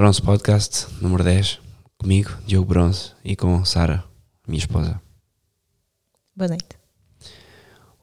[0.00, 1.60] Bronze Podcast, número 10,
[1.98, 4.02] comigo, Diogo Bronze, e com Sara,
[4.48, 4.98] minha esposa.
[6.34, 6.68] Boa noite.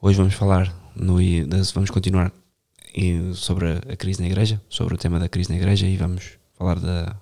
[0.00, 1.16] Hoje vamos falar, no,
[1.74, 2.32] vamos continuar
[3.34, 6.78] sobre a crise na igreja, sobre o tema da crise na igreja, e vamos falar
[6.78, 7.20] da,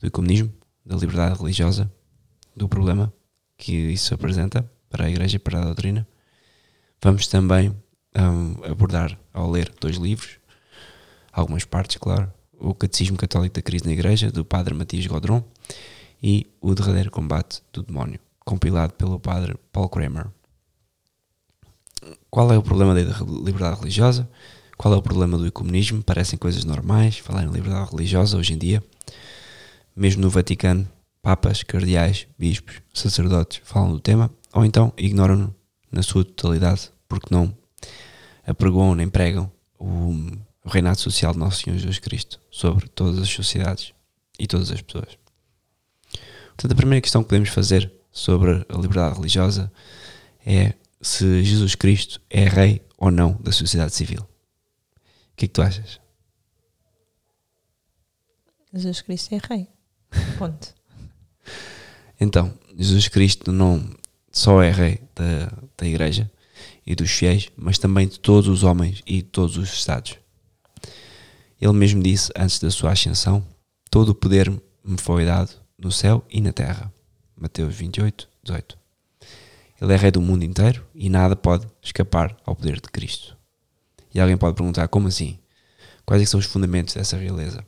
[0.00, 0.52] do ecumenismo,
[0.84, 1.88] da liberdade religiosa,
[2.56, 3.14] do problema
[3.56, 6.04] que isso apresenta para a igreja e para a doutrina.
[7.00, 7.72] Vamos também
[8.18, 10.40] um, abordar, ao ler dois livros,
[11.32, 12.32] algumas partes, claro,
[12.64, 15.44] o Catecismo Católico da Crise na Igreja, do Padre Matias Godron,
[16.22, 20.28] e o Derradeiro Combate do Demónio, compilado pelo Padre Paul Kramer.
[22.30, 23.02] Qual é o problema da
[23.44, 24.28] liberdade religiosa?
[24.76, 26.02] Qual é o problema do ecumenismo?
[26.02, 28.82] Parecem coisas normais falar em liberdade religiosa hoje em dia.
[29.94, 30.88] Mesmo no Vaticano,
[31.22, 35.54] papas, cardeais, bispos, sacerdotes falam do tema, ou então ignoram-no
[35.92, 37.54] na sua totalidade, porque não
[38.46, 40.30] apregoam nem pregam o
[40.64, 43.92] o reinado social de Nosso Senhor Jesus Cristo sobre todas as sociedades
[44.38, 45.18] e todas as pessoas.
[46.56, 49.70] Portanto, a primeira questão que podemos fazer sobre a liberdade religiosa
[50.46, 54.22] é se Jesus Cristo é rei ou não da sociedade civil.
[54.22, 56.00] O que é que tu achas?
[58.72, 59.68] Jesus Cristo é rei.
[60.38, 60.74] Ponto.
[62.18, 63.94] então, Jesus Cristo não
[64.32, 66.30] só é rei da, da igreja
[66.86, 70.16] e dos fiéis, mas também de todos os homens e de todos os estados.
[71.60, 73.44] Ele mesmo disse antes da sua ascensão:
[73.90, 74.50] Todo o poder
[74.84, 76.92] me foi dado no céu e na terra.
[77.36, 78.78] Mateus 28, 18.
[79.80, 83.36] Ele é rei do mundo inteiro e nada pode escapar ao poder de Cristo.
[84.14, 85.38] E alguém pode perguntar: como assim?
[86.04, 87.64] Quais é são os fundamentos dessa realeza?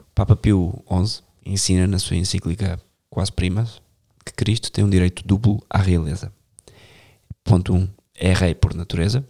[0.00, 3.80] O Papa Pio XI ensina na sua encíclica Quase Primas
[4.24, 6.32] que Cristo tem um direito duplo à realeza.
[7.44, 7.76] Ponto 1.
[7.76, 9.24] Um, é rei por natureza,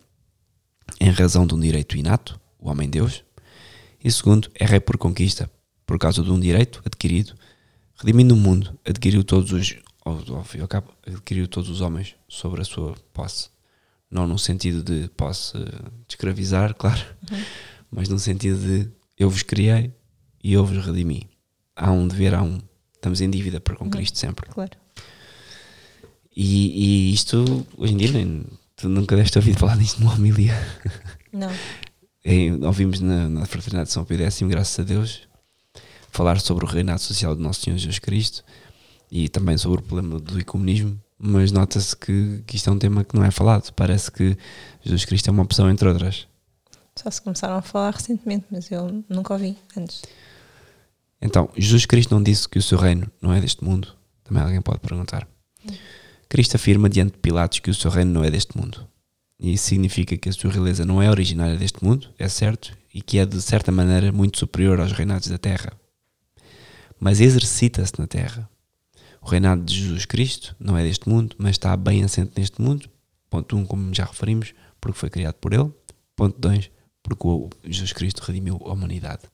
[0.99, 3.25] em razão de um direito inato, o homem-deus,
[4.07, 5.51] e segundo, é rei por conquista,
[5.85, 7.35] por causa de um direito adquirido,
[7.97, 10.23] redimindo o mundo, adquiriu todos os, ao,
[10.61, 13.49] ao cabo, adquiriu todos os homens sobre a sua posse.
[14.09, 15.65] Não no sentido de posse de
[16.09, 17.43] escravizar, claro, uhum.
[17.91, 19.93] mas no sentido de eu vos criei
[20.41, 21.29] e eu vos redimi.
[21.75, 22.61] Há um dever, há um.
[22.95, 23.91] Estamos em dívida para com uhum.
[23.91, 24.49] Cristo sempre.
[24.51, 24.79] Claro.
[26.37, 28.45] E, e isto, hoje em dia, nem,
[28.77, 30.55] tu nunca deves ter ouvido falar disto numa família.
[31.33, 31.51] Não
[32.63, 35.29] ouvimos na, na Fraternidade de São Pio X, graças a Deus,
[36.11, 38.43] falar sobre o reinado social do nosso Senhor Jesus Cristo
[39.11, 43.05] e também sobre o problema do ecumenismo, mas nota-se que, que isto é um tema
[43.05, 43.73] que não é falado.
[43.73, 44.37] Parece que
[44.83, 46.27] Jesus Cristo é uma opção entre outras.
[46.97, 50.03] Só se começaram a falar recentemente, mas eu nunca ouvi antes.
[51.21, 53.95] Então, Jesus Cristo não disse que o seu reino não é deste mundo?
[54.25, 55.29] Também alguém pode perguntar.
[55.65, 55.75] Hum.
[56.29, 58.87] Cristo afirma diante de Pilatos que o seu reino não é deste mundo.
[59.39, 63.19] Isso significa que a sua realeza não é originária deste mundo, é certo, e que
[63.19, 65.73] é de certa maneira muito superior aos reinados da terra.
[66.99, 68.49] Mas exercita-se na terra.
[69.21, 72.89] O reinado de Jesus Cristo não é deste mundo, mas está bem assente neste mundo.
[73.29, 75.71] Ponto 1, um, como já referimos, porque foi criado por ele.
[76.15, 76.71] Ponto 2,
[77.03, 79.25] porque o Jesus Cristo redimiu a humanidade.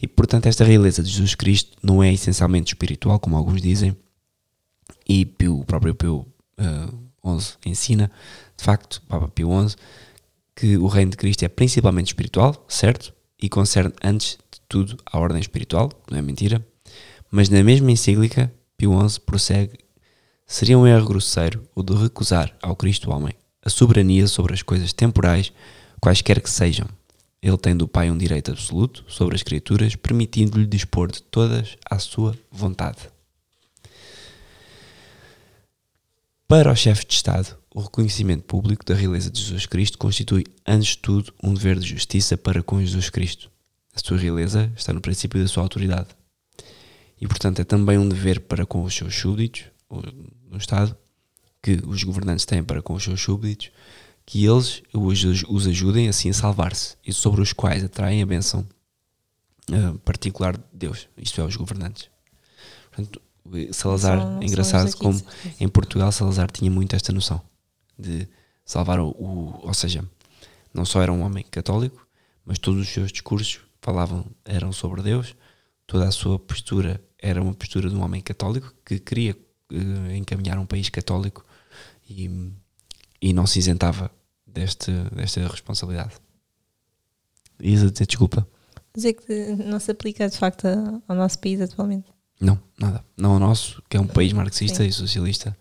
[0.00, 3.96] E portanto, esta realeza de Jesus Cristo não é essencialmente espiritual, como alguns dizem,
[5.08, 6.26] e o próprio Pio
[6.58, 8.10] uh, 11 ensina,
[8.56, 9.76] de facto, Papa Pio XI,
[10.54, 13.12] que o reino de Cristo é principalmente espiritual, certo?
[13.40, 16.64] E concerne antes de tudo a ordem espiritual, não é mentira.
[17.30, 19.78] Mas na mesma encíclica, Pio XI prossegue:
[20.46, 24.92] seria um erro grosseiro o de recusar ao Cristo homem a soberania sobre as coisas
[24.92, 25.50] temporais,
[26.00, 26.86] quaisquer que sejam.
[27.42, 31.98] Ele tem do Pai um direito absoluto sobre as criaturas, permitindo-lhe dispor de todas à
[31.98, 33.13] sua vontade.
[36.56, 40.90] Para o chefe de Estado, o reconhecimento público da realeza de Jesus Cristo constitui, antes
[40.90, 43.50] de tudo, um dever de justiça para com Jesus Cristo.
[43.92, 46.10] A sua realeza está no princípio da sua autoridade.
[47.20, 49.64] E, portanto, é também um dever para com os seus súbditos,
[50.48, 50.96] no Estado,
[51.60, 53.72] que os governantes têm para com os seus súbditos,
[54.24, 54.80] que eles
[55.48, 58.64] os ajudem assim a salvar-se e sobre os quais atraem a benção
[59.72, 62.08] uh, particular de Deus, isto é, os governantes.
[62.92, 63.20] Portanto,
[63.72, 65.20] Salazar, engraçado como
[65.60, 67.42] em Portugal Salazar tinha muito esta noção
[67.98, 68.26] de
[68.64, 70.04] salvar o, o, ou seja,
[70.72, 72.06] não só era um homem católico,
[72.44, 75.36] mas todos os seus discursos falavam, eram sobre Deus,
[75.86, 79.36] toda a sua postura era uma postura de um homem católico que queria
[79.72, 81.44] uh, encaminhar um país católico
[82.08, 82.50] e,
[83.20, 84.10] e não se isentava
[84.46, 86.14] deste, desta responsabilidade.
[87.60, 88.46] Ias a dizer desculpa?
[88.94, 90.66] Dizer que não se aplica de facto
[91.08, 92.13] ao nosso país atualmente.
[92.78, 93.04] Nada.
[93.16, 94.88] Não o nosso, que é um país marxista Sim.
[94.88, 95.56] e socialista.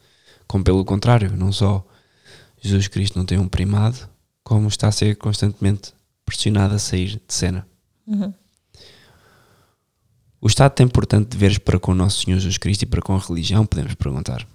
[0.47, 1.85] Como pelo contrário, não só
[2.61, 4.09] Jesus Cristo não tem um primado,
[4.43, 5.93] como está a ser constantemente
[6.25, 7.67] pressionado a sair de cena.
[8.07, 8.33] Uhum.
[10.41, 13.15] O Estado tem, portanto, deveres para com o nosso Senhor Jesus Cristo e para com
[13.15, 14.45] a religião, podemos perguntar.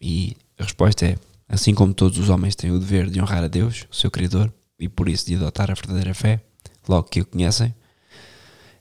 [0.00, 1.18] E a resposta é:
[1.48, 4.52] assim como todos os homens têm o dever de honrar a Deus, o seu Criador,
[4.78, 6.40] e por isso de adotar a verdadeira fé,
[6.88, 7.74] logo que o conhecem,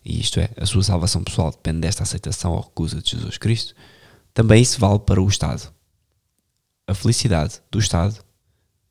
[0.03, 3.75] e isto é, a sua salvação pessoal depende desta aceitação ou recusa de Jesus Cristo,
[4.33, 5.71] também isso vale para o Estado.
[6.87, 8.17] A felicidade do Estado,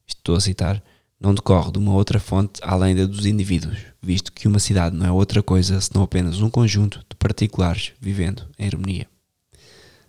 [0.06, 0.82] estou a citar,
[1.18, 5.06] não decorre de uma outra fonte além da dos indivíduos, visto que uma cidade não
[5.06, 9.06] é outra coisa senão apenas um conjunto de particulares vivendo em harmonia.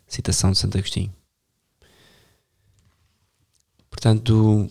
[0.07, 1.13] Citação de Santo Agostinho.
[3.89, 4.69] Portanto,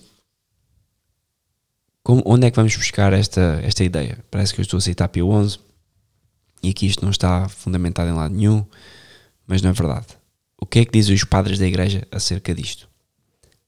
[2.02, 4.18] como, onde é que vamos buscar esta, esta ideia?
[4.30, 5.60] Parece que eu estou a citar Pio XI
[6.62, 8.64] e que isto não está fundamentado em lado nenhum,
[9.46, 10.06] mas não é verdade.
[10.58, 12.88] O que é que dizem os padres da Igreja acerca disto?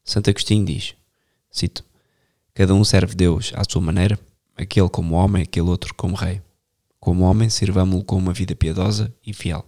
[0.04, 0.94] Santo Agostinho diz,
[1.50, 1.84] cito,
[2.54, 4.18] Cada um serve Deus à sua maneira,
[4.54, 6.42] aquele como homem, aquele outro como rei.
[7.00, 9.64] Como homem, sirvamo-lo com uma vida piedosa e fiel.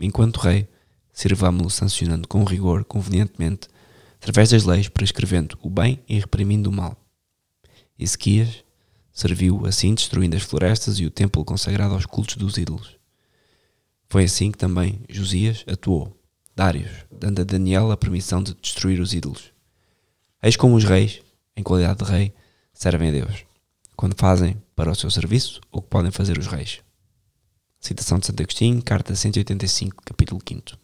[0.00, 0.68] Enquanto rei,
[1.12, 3.66] sirvamo-lo sancionando com rigor, convenientemente,
[4.18, 6.96] através das leis, prescrevendo o bem e reprimindo o mal.
[7.98, 8.62] Ezequias
[9.18, 12.96] serviu assim destruindo as florestas e o templo consagrado aos cultos dos ídolos.
[14.08, 16.16] Foi assim que também Josias atuou,
[16.54, 19.52] Dários, dando a Daniel a permissão de destruir os ídolos.
[20.40, 21.20] Eis como os reis,
[21.56, 22.32] em qualidade de rei,
[22.72, 23.44] servem a Deus,
[23.96, 26.78] quando fazem para o seu serviço o que podem fazer os reis.
[27.80, 30.78] Citação de Santo Agostinho, carta 185, capítulo 5.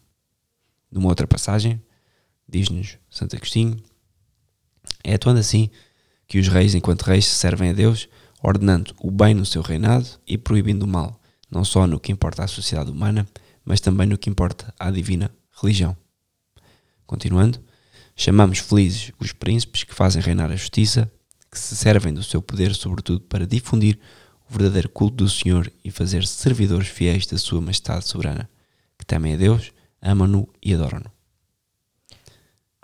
[0.91, 1.81] Numa outra passagem,
[2.45, 3.81] diz-nos Santo Agostinho,
[5.05, 5.69] é atuando assim
[6.27, 8.09] que os reis, enquanto reis, servem a Deus,
[8.45, 11.19] ordenando o bem no seu reinado e proibindo o mal,
[11.49, 13.27] não só no que importa à sociedade humana,
[13.63, 15.31] mas também no que importa à divina
[15.61, 15.95] religião.
[17.05, 17.59] Continuando,
[18.15, 21.11] Chamamos felizes os príncipes que fazem reinar a justiça,
[21.51, 23.99] que se servem do seu poder, sobretudo, para difundir
[24.49, 28.49] o verdadeiro culto do Senhor e fazer servidores fiéis da Sua Majestade Soberana,
[28.97, 31.11] que temem a Deus, amam-no e adoram-no.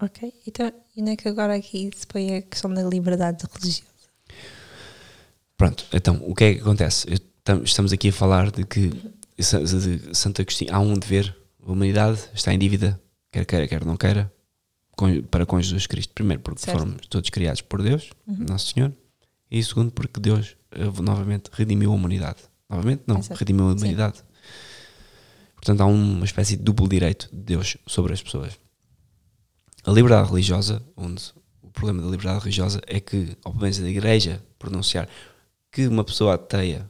[0.01, 3.90] Ok, então, e não é que agora aqui se põe a questão da liberdade religiosa?
[5.61, 7.05] Pronto, então, o que é que acontece?
[7.63, 8.89] Estamos aqui a falar de que
[9.37, 12.99] de Santo Agostinho há um dever, a humanidade está em dívida,
[13.31, 14.33] quer queira, quer não queira,
[15.29, 16.15] para com Jesus Cristo.
[16.15, 16.79] Primeiro, porque certo.
[16.79, 18.37] fomos todos criados por Deus, uhum.
[18.49, 18.91] Nosso Senhor,
[19.51, 22.39] e segundo, porque Deus uh, novamente redimiu a humanidade.
[22.67, 24.17] Novamente, não, é redimiu a humanidade.
[24.17, 24.23] Sim.
[25.53, 28.59] Portanto, há uma espécie de duplo direito de Deus sobre as pessoas.
[29.83, 31.21] A liberdade religiosa, onde
[31.61, 35.07] o problema da liberdade religiosa é que, ao menos da igreja pronunciar
[35.71, 36.89] que uma pessoa ateia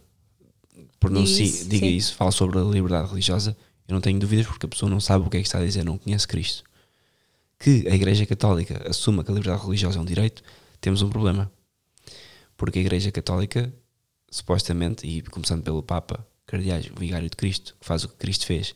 [1.00, 1.96] pronuncie, isso, diga sim.
[1.96, 3.58] isso, fala sobre a liberdade religiosa,
[3.88, 5.66] eu não tenho dúvidas porque a pessoa não sabe o que é que está a
[5.66, 6.64] dizer, não conhece Cristo
[7.62, 10.42] que a Igreja Católica assuma que a liberdade religiosa é um direito,
[10.82, 11.52] temos um problema.
[12.58, 13.72] Porque a Igreja Católica,
[14.32, 18.48] supostamente, e começando pelo Papa, Cardeais, o Vigário de Cristo, que faz o que Cristo
[18.48, 18.76] fez,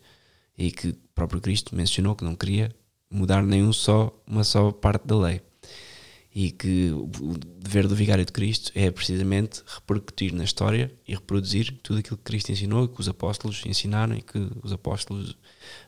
[0.55, 2.71] e que o próprio Cristo mencionou que não queria
[3.09, 5.41] mudar nenhum só, uma só parte da lei
[6.35, 11.79] e que o dever do Vigário de Cristo é precisamente repercutir na história e reproduzir
[11.81, 15.37] tudo aquilo que Cristo ensinou, que os apóstolos ensinaram e que os apóstolos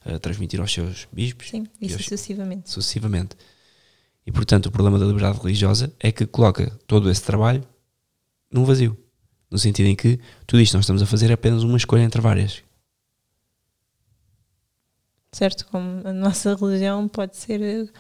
[0.06, 1.50] uh, transmitiram aos seus bispos.
[1.50, 2.72] Sim, e, aos, sucessivamente.
[2.72, 3.36] Sucessivamente.
[4.26, 7.62] E portanto, o problema da liberdade religiosa é que coloca todo esse trabalho
[8.50, 8.98] num vazio.
[9.52, 12.04] No sentido em que tudo isto que nós estamos a fazer é apenas uma escolha
[12.04, 12.64] entre várias.
[15.34, 17.92] Certo, como a nossa religião pode ser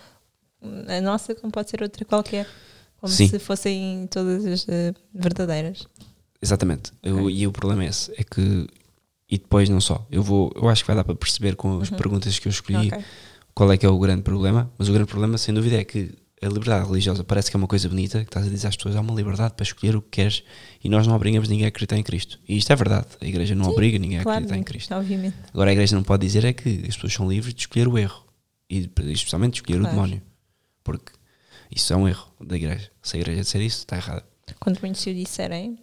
[0.88, 2.48] a nossa como pode ser outra qualquer.
[3.00, 3.28] Como Sim.
[3.28, 5.88] se fossem todas as uh, verdadeiras.
[6.42, 6.92] Exatamente.
[7.00, 7.12] Okay.
[7.12, 8.68] Eu, e o problema é esse, é que
[9.30, 10.06] e depois não só.
[10.10, 11.98] Eu vou, eu acho que vai dar para perceber com as uhum.
[11.98, 13.04] perguntas que eu escolhi okay.
[13.54, 16.16] qual é que é o grande problema, mas o grande problema sem dúvida é que
[16.42, 18.96] a liberdade religiosa parece que é uma coisa bonita, que estás a dizer às pessoas
[18.96, 20.44] há uma liberdade para escolher o que queres
[20.84, 22.40] e nós não obrigamos ninguém a acreditar em Cristo.
[22.48, 23.08] E isto é verdade.
[23.20, 24.94] A igreja não Sim, obriga ninguém claro, a acreditar em Cristo.
[24.94, 25.36] Obviamente.
[25.52, 27.98] Agora a igreja não pode dizer é que as pessoas são livres de escolher o
[27.98, 28.24] erro
[28.70, 29.88] e especialmente de escolher claro.
[29.88, 30.22] o demónio
[30.88, 31.12] porque
[31.70, 32.90] isso é um erro da igreja.
[33.04, 34.24] Se a igreja disser isso, está errada.
[34.58, 35.78] Quando muitos o disserem,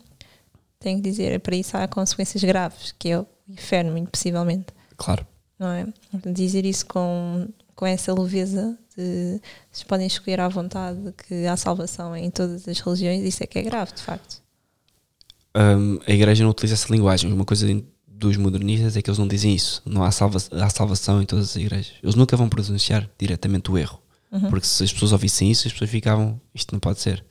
[0.80, 4.68] tem que dizer, para isso há consequências graves, que é o inferno, muito possivelmente.
[4.96, 5.26] Claro.
[5.58, 5.86] Não é?
[6.32, 7.46] Dizer isso com,
[7.76, 12.80] com essa leveza de vocês podem escolher à vontade que há salvação em todas as
[12.80, 14.42] religiões, isso é que é grave, de facto.
[15.54, 17.30] Um, a igreja não utiliza essa linguagem.
[17.30, 17.66] Uma coisa
[18.08, 19.82] dos modernistas é que eles não dizem isso.
[19.84, 21.92] Não há, salva há salvação em todas as igrejas.
[22.02, 24.00] Eles nunca vão pronunciar diretamente o erro.
[24.34, 24.50] Uhum.
[24.50, 27.24] Porque se as pessoas ouvissem isso, as pessoas ficavam, isto não pode ser.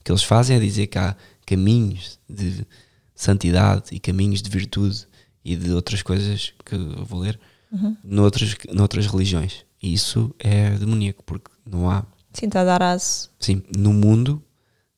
[0.00, 2.66] O que eles fazem é dizer que há caminhos de
[3.14, 5.06] santidade e caminhos de virtude
[5.44, 7.38] e de outras coisas que eu vou ler
[7.70, 7.96] uhum.
[8.02, 9.66] noutras, noutras religiões.
[9.82, 12.06] E isso é demoníaco, porque não há.
[12.32, 13.30] Sim, está a dar aso.
[13.38, 14.42] Sim, no mundo,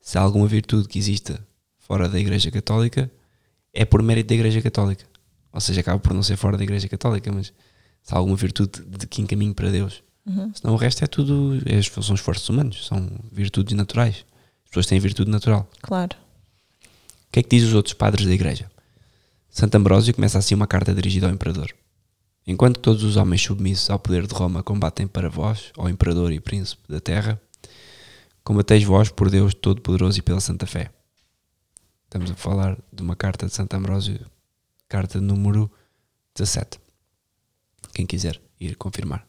[0.00, 1.45] se há alguma virtude que exista
[1.79, 3.11] fora da Igreja Católica,
[3.73, 5.05] é por mérito da Igreja Católica.
[5.53, 7.53] ou seja, acaba por não ser fora da Igreja Católica, mas
[8.03, 10.03] se há alguma virtude de que encaminho para Deus.
[10.26, 10.52] Uhum.
[10.54, 14.25] Senão o resto é tudo, é, são esforços humanos, são virtudes naturais.
[14.64, 15.69] As pessoas têm virtude natural.
[15.83, 16.16] Claro.
[16.85, 18.71] O que é que diz os outros padres da Igreja?
[19.50, 21.73] Santo Ambrósio começa assim uma carta dirigida ao Imperador.
[22.47, 26.40] Enquanto todos os homens submissos ao poder de Roma combatem para vós, ao Imperador e
[26.40, 27.40] Príncipe da Terra,
[28.43, 30.90] combateis vós por Deus Todo-Poderoso e pela Santa Fé.
[32.04, 34.21] Estamos a falar de uma carta de Santo Ambrósio,
[34.88, 35.71] carta número
[36.35, 36.78] 17.
[37.95, 39.26] Quem quiser ir confirmar.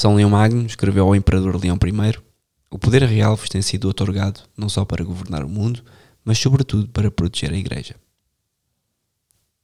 [0.00, 2.18] São Leão Magno escreveu ao Imperador Leão I:
[2.70, 5.84] O poder real vos tem sido otorgado não só para governar o mundo,
[6.24, 7.96] mas sobretudo para proteger a Igreja.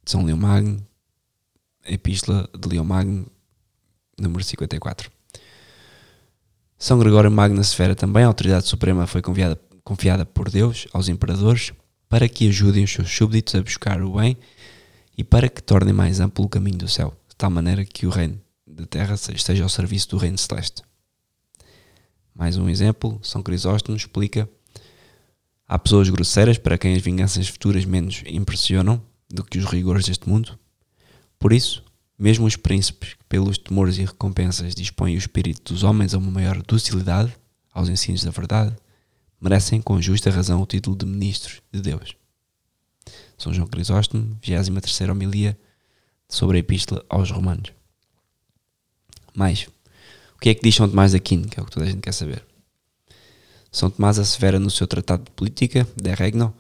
[0.05, 0.87] São Leão Magno,
[1.87, 3.27] Epístola de Leão Magno,
[4.21, 5.11] número 54.
[6.77, 11.73] São Gregório Magno Severa também, a autoridade suprema foi confiada, confiada por Deus aos imperadores
[12.11, 14.37] para que ajudem os seus súbditos a buscar o bem
[15.17, 18.11] e para que tornem mais amplo o caminho do céu, de tal maneira que o
[18.11, 18.39] reino
[18.77, 20.83] da terra esteja ao serviço do reino celeste.
[22.35, 24.49] Mais um exemplo, São Crisóstomo explica:
[25.67, 30.29] há pessoas grosseiras para quem as vinganças futuras menos impressionam do que os rigores deste
[30.29, 30.59] mundo.
[31.39, 31.83] Por isso,
[32.19, 36.31] mesmo os príncipes que pelos temores e recompensas dispõem o espírito dos homens a uma
[36.31, 37.35] maior docilidade
[37.73, 38.77] aos ensinos da verdade,
[39.41, 42.15] merecem com justa razão o título de ministros de Deus.
[43.39, 45.59] São João Crisóstomo, 23 homilia
[46.29, 47.73] sobre a Epístola aos Romanos.
[49.37, 49.69] Mais,
[50.35, 52.01] o que é que diz São Tomás Aquino, que é o que toda a gente
[52.01, 52.43] quer saber?
[53.71, 56.55] São Tomás assevera no seu Tratado de Política, De Regno,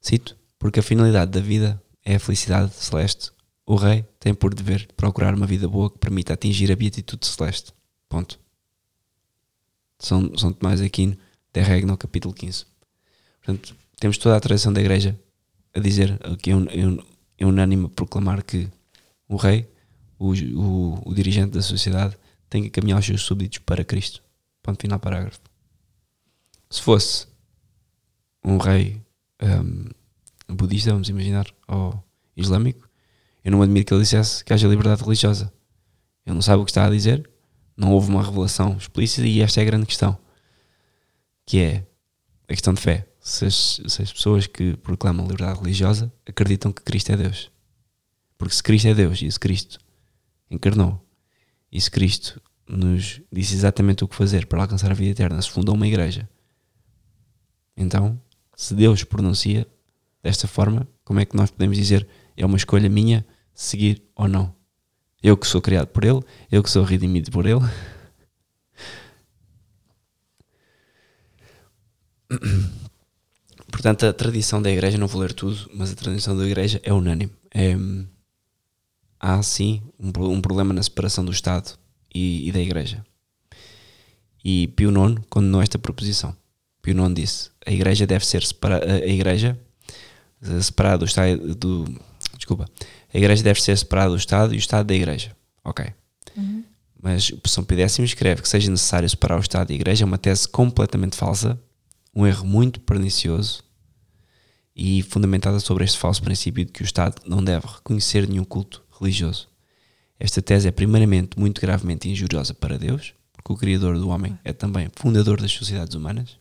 [0.00, 3.30] cito, porque a finalidade da vida é a felicidade celeste,
[3.64, 7.72] o rei tem por dever procurar uma vida boa que permita atingir a beatitude celeste.
[8.08, 8.38] Ponto.
[9.98, 11.16] São, São Tomás de Aquino,
[11.52, 12.66] De Regno, capítulo 15.
[13.42, 15.18] Portanto, temos toda a tradição da Igreja
[15.72, 17.04] a dizer, que é, é,
[17.38, 18.68] é unânime proclamar que
[19.28, 19.68] o rei
[20.18, 22.16] o, o, o dirigente da sociedade
[22.48, 24.22] tem que caminhar os seus súbditos para Cristo.
[24.62, 25.40] Ponto final, parágrafo.
[26.70, 27.26] Se fosse
[28.44, 29.02] um rei
[29.42, 32.02] um, budista, vamos imaginar, ou
[32.36, 32.88] islâmico,
[33.44, 35.52] eu não admiro que ele dissesse que haja liberdade religiosa.
[36.26, 37.28] Ele não sabe o que está a dizer,
[37.76, 40.16] não houve uma revelação explícita e esta é a grande questão,
[41.44, 41.86] que é
[42.48, 43.06] a questão de fé.
[43.20, 47.50] Se as, se as pessoas que proclamam liberdade religiosa acreditam que Cristo é Deus.
[48.38, 49.78] Porque se Cristo é Deus e se Cristo
[50.54, 51.04] encarnou.
[51.70, 55.50] E se Cristo nos disse exatamente o que fazer para alcançar a vida eterna, se
[55.50, 56.28] fundou uma igreja.
[57.76, 58.20] Então,
[58.56, 59.66] se Deus pronuncia
[60.22, 62.06] desta forma, como é que nós podemos dizer
[62.36, 64.54] é uma escolha minha seguir ou não?
[65.22, 66.20] Eu que sou criado por Ele,
[66.50, 67.60] eu que sou redimido por Ele.
[73.70, 76.92] Portanto, a tradição da igreja, não vou ler tudo, mas a tradição da igreja é
[76.92, 77.32] unânime.
[77.52, 77.76] É,
[79.24, 81.78] há sim um, um problema na separação do Estado
[82.14, 83.02] e, e, da Igreja.
[84.44, 86.36] E Pio IX condenou esta proposição.
[86.82, 89.58] Pio IX disse: a Igreja deve ser separada, a Igreja
[90.60, 91.84] separada do Estado do,
[92.36, 92.66] desculpa,
[93.12, 95.34] a Igreja deve ser separada do Estado e o Estado da Igreja.
[95.64, 95.86] Ok.
[96.36, 96.62] Uhum.
[97.02, 100.04] Mas o São Pio X escreve que seja necessário separar o Estado e a Igreja
[100.04, 101.58] é uma tese completamente falsa,
[102.14, 103.64] um erro muito pernicioso
[104.76, 108.83] e fundamentada sobre este falso princípio de que o Estado não deve reconhecer nenhum culto
[108.98, 109.48] religioso.
[110.18, 114.52] Esta tese é, primeiramente, muito gravemente injuriosa para Deus, porque o Criador do homem é
[114.52, 116.38] também fundador das sociedades humanas.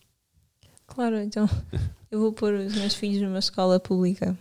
[0.88, 1.50] Claro, então
[2.12, 4.38] eu vou pôr os meus filhos numa escola pública,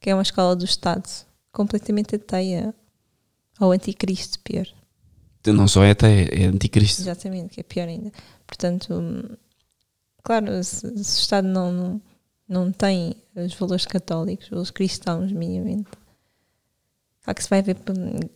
[0.00, 1.08] que é uma escola do Estado,
[1.52, 2.74] completamente ateia
[3.58, 4.66] ao anticristo, pior.
[5.40, 7.02] Então, não só é ateia, é anticristo.
[7.02, 8.10] Exatamente, que é pior ainda.
[8.46, 9.38] Portanto,
[10.22, 12.02] claro, se, se o Estado não, não,
[12.48, 15.90] não tem os valores católicos, os cristãos, minimamente,
[17.24, 17.76] Claro que se vai haver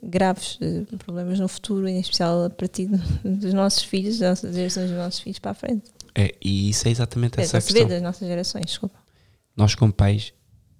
[0.03, 2.87] graves eh, problemas no futuro, em especial a partir
[3.23, 5.91] dos nossos filhos, das gerações dos nossos filhos para a frente.
[6.15, 7.87] É, e isso é exatamente é, essa se questão.
[7.87, 8.99] das nossas gerações, desculpa.
[9.55, 10.33] Nós como pais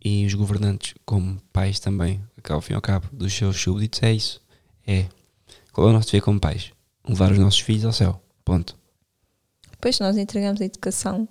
[0.03, 4.13] e os governantes como pais também, ao fim e ao cabo, dos seus súbditos, é
[4.13, 4.41] isso.
[4.87, 5.05] É,
[5.71, 6.73] qual é o nosso dever como pais?
[7.07, 8.75] Levar os nossos filhos ao céu, ponto.
[9.71, 11.29] Depois nós entregamos a educação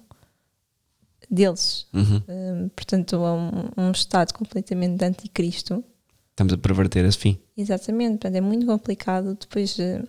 [1.28, 1.88] deles.
[1.92, 2.22] Uhum.
[2.28, 5.84] Um, portanto, a um, um Estado completamente de anticristo
[6.38, 7.40] Estamos a perverter esse fim.
[7.58, 9.36] Exatamente, portanto é muito complicado.
[9.42, 10.04] Depois, eh,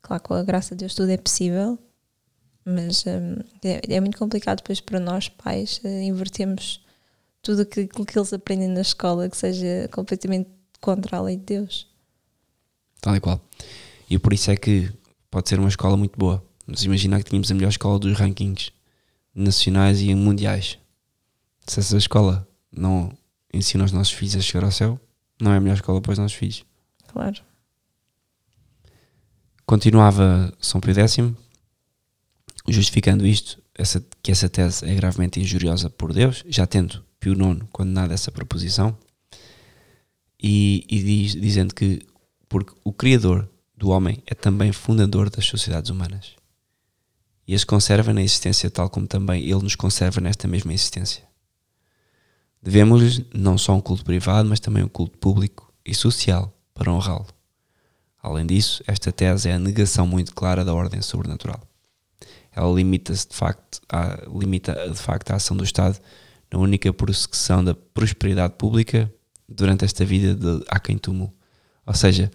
[0.00, 1.78] claro, com a graça de Deus tudo é possível,
[2.64, 6.82] mas um, é, é, muito complicado depois para nós, pais, uh, invertermos
[7.42, 10.48] tudo aquilo que eles aprendem na escola que seja completamente
[10.80, 11.86] contra a lei de Deus.
[13.02, 13.38] Tal e qual.
[14.08, 14.90] E por isso é que
[15.30, 16.42] pode ser uma escola muito boa.
[16.66, 18.72] Vamos imaginar que tínhamos a melhor escola dos rankings
[19.34, 20.78] nacionais e mundiais.
[21.66, 23.12] Se essa escola não
[23.52, 24.98] ensina os nossos filhos a chegar ao céu,
[25.40, 26.64] não é a melhor escola para os nossos filhos.
[27.08, 27.42] Claro.
[29.64, 31.18] Continuava São Pio X,
[32.68, 37.66] justificando isto, essa, que essa tese é gravemente injuriosa por Deus, já tendo Pio IX
[37.72, 38.96] condenado essa proposição,
[40.40, 42.06] e, e diz, dizendo que
[42.48, 46.36] porque o Criador do homem é também fundador das sociedades humanas
[47.46, 51.22] e as conserva na existência tal como também ele nos conserva nesta mesma existência.
[52.66, 57.28] Devemos-lhes não só um culto privado, mas também um culto público e social para honrá-lo.
[58.20, 61.60] Além disso, esta tese é a negação muito clara da ordem sobrenatural.
[62.50, 66.00] Ela limita-se de facto, a, limita de facto a ação do Estado
[66.52, 69.08] na única prossecução da prosperidade pública
[69.48, 71.32] durante esta vida de há quem túmulo.
[71.86, 72.32] Ou seja,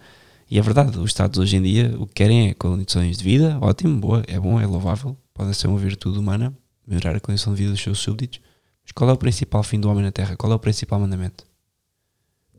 [0.50, 3.58] e é verdade, os Estados hoje em dia o que querem é condições de vida,
[3.60, 7.58] ótimo, boa, é bom, é louvável, pode ser uma virtude humana, melhorar a condição de
[7.58, 8.40] vida dos seus súbditos.
[8.84, 10.36] Mas qual é o principal fim do homem na Terra?
[10.36, 11.46] Qual é o principal mandamento?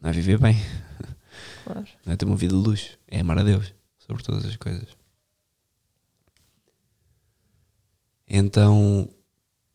[0.01, 0.55] Não é viver bem.
[1.63, 1.85] Claro.
[2.05, 2.97] Não é ter uma vida de luxo.
[3.07, 4.87] É amar a Deus sobre todas as coisas.
[8.27, 9.09] Então,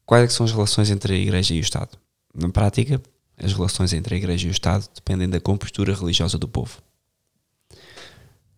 [0.05, 1.99] quais é são as relações entre a Igreja e o Estado?
[2.35, 3.01] Na prática,
[3.37, 6.83] as relações entre a Igreja e o Estado dependem da compostura religiosa do povo.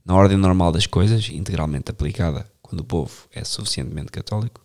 [0.05, 4.65] Na ordem normal das coisas, integralmente aplicada quando o povo é suficientemente católico,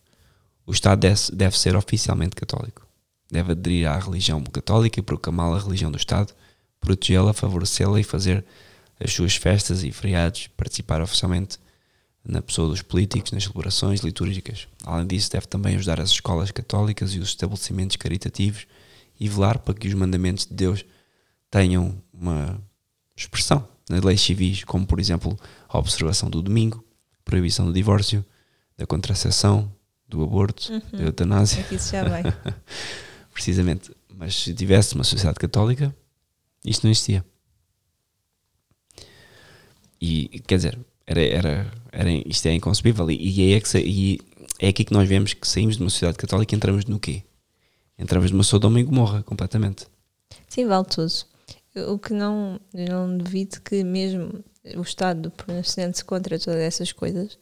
[0.65, 2.84] o Estado deve ser oficialmente católico.
[3.32, 6.34] Deve aderir à religião católica e proclamá-la a religião do Estado,
[6.79, 8.46] protegê-la, favorecê-la e fazer
[9.00, 11.58] as suas festas e feriados, participar oficialmente
[12.24, 14.67] na pessoa dos políticos, nas celebrações litúrgicas.
[14.84, 18.65] Além disso, deve também ajudar as escolas católicas e os estabelecimentos caritativos
[19.20, 20.86] e velar para que os mandamentos de Deus
[21.51, 22.60] tenham uma
[23.15, 25.38] expressão nas leis civis, como por exemplo
[25.70, 26.84] a observação do domingo,
[27.24, 28.25] proibição do divórcio,
[28.77, 29.72] da contracepção,
[30.08, 30.82] do aborto, Uhum.
[30.94, 31.62] da eutanásia.
[31.62, 32.24] É que isso já vai.
[33.35, 33.91] Precisamente.
[34.17, 35.93] Mas se tivesse uma sociedade católica,
[36.63, 37.23] isto não existia.
[39.99, 43.11] E quer dizer, era, era, era, isto é inconcebível.
[43.11, 44.19] E, e, é que e
[44.57, 47.24] é aqui que nós vemos que saímos de uma sociedade católica e entramos no quê?
[48.00, 49.85] Entramos numa Sodoma e Gomorra, completamente.
[50.48, 51.11] Sim, vale tudo.
[51.91, 54.41] O que não, não duvido que mesmo
[54.77, 57.37] o Estado pronunciando-se contra todas essas coisas,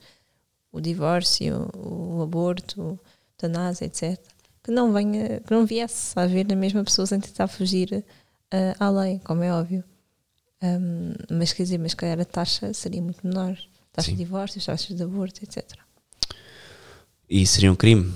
[0.71, 4.33] o divórcio, o aborto, a eutanásia, etc.,
[4.63, 8.04] que não venha, que não viesse a haver na mesma pessoa sem tentar fugir
[8.52, 9.84] ah, à lei, como é óbvio.
[10.62, 13.58] Ahm, mas quer dizer, mas se calhar a taxa seria muito menor.
[13.91, 14.15] Taxa Sim.
[14.15, 15.78] de divórcio, taxas de aborto, etc.
[17.30, 18.13] E seria um crime,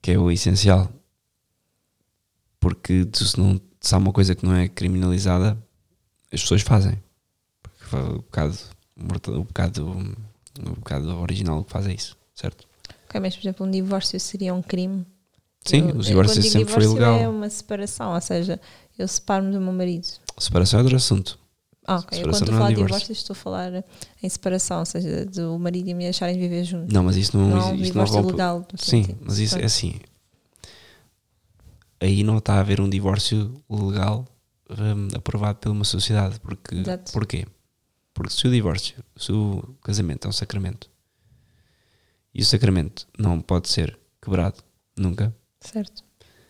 [0.00, 0.90] que é o essencial.
[2.58, 5.58] Porque se, não, se há uma coisa que não é criminalizada,
[6.32, 7.02] as pessoas fazem.
[7.60, 8.58] Porque o bocado,
[8.96, 9.90] o bocado,
[10.60, 12.66] o bocado original que faz é isso, certo?
[13.12, 15.04] Ok, mas por exemplo, um divórcio seria um crime.
[15.64, 17.30] Sim, Eu- os divórcios sempre foi divórcio É ilegal.
[17.32, 18.58] uma separação, ou seja,
[18.98, 20.06] eu separo-me do meu marido.
[20.38, 21.38] Separação é outro assunto.
[21.86, 22.18] Ah, ok.
[22.18, 22.98] Eu quando estou a é falar de divórcio.
[22.98, 23.84] divórcio, estou a falar
[24.22, 26.92] em separação, ou seja, do marido e a mulher deixarem de viver juntos.
[26.92, 28.66] Não, mas isso não, Não há um isto não legal.
[28.76, 29.18] Sim, sentido.
[29.24, 30.00] mas isso é assim.
[32.00, 34.26] Aí não está a haver um divórcio legal
[34.70, 36.40] hum, aprovado pela uma sociedade.
[36.40, 37.12] Porque, Exato.
[37.12, 37.46] porquê?
[38.14, 40.90] Porque se o divórcio, se o casamento é um sacramento
[42.34, 44.62] e o sacramento não pode ser quebrado
[44.96, 46.02] nunca, Certo.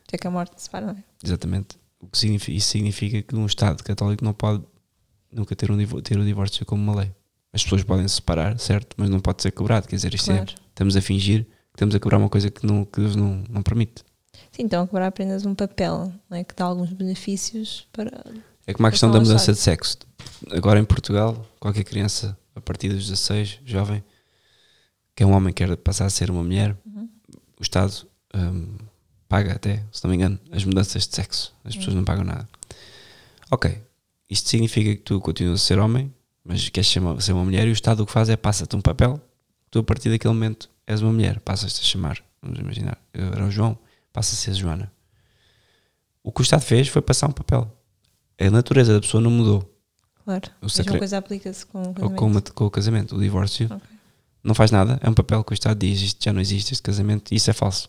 [0.08, 1.04] Até que a morte se separa, não é?
[1.22, 4.62] exatamente, o que significa, isso significa que um Estado católico não pode
[5.30, 7.10] nunca ter, um, ter o divórcio como uma lei.
[7.52, 9.86] As pessoas podem se separar, certo, mas não pode ser quebrado.
[9.86, 10.54] Quer dizer, isto é, Claro.
[10.68, 13.62] estamos a fingir que estamos a quebrar uma coisa que, não, que Deus não, não
[13.62, 14.02] permite.
[14.50, 16.44] Sim, então quebrar apenas um papel, não é?
[16.44, 18.10] Que dá alguns benefícios para.
[18.66, 19.98] É como a questão da mudança de sexo.
[20.50, 24.02] Agora em Portugal, qualquer criança a partir dos 16, jovem,
[25.14, 27.08] que é um homem que quer passar a ser uma mulher, Uhum.
[27.58, 27.92] o Estado
[28.34, 28.76] hum,
[29.28, 31.54] paga até, se não me engano, as mudanças de sexo.
[31.64, 32.48] As pessoas não pagam nada.
[33.50, 33.78] Ok,
[34.30, 36.12] isto significa que tu continuas a ser homem,
[36.44, 38.74] mas queres ser uma, ser uma mulher e o Estado o que faz é passa-te
[38.74, 39.20] um papel,
[39.70, 43.46] tu a partir daquele momento és uma mulher, passas-te a chamar, vamos imaginar, eu era
[43.46, 43.78] o João,
[44.12, 44.90] passa a ser Joana.
[46.22, 47.70] O que o Estado fez foi passar um papel.
[48.40, 49.68] A natureza da pessoa não mudou.
[50.24, 50.50] Claro.
[50.60, 52.16] O A mesma coisa aplica-se com o casamento.
[52.18, 53.66] com, uma- com o casamento, o divórcio.
[53.66, 53.91] Ok.
[54.42, 56.82] Não faz nada, é um papel que o Estado diz, isto já não existe, este
[56.82, 57.88] casamento, e isso é falso.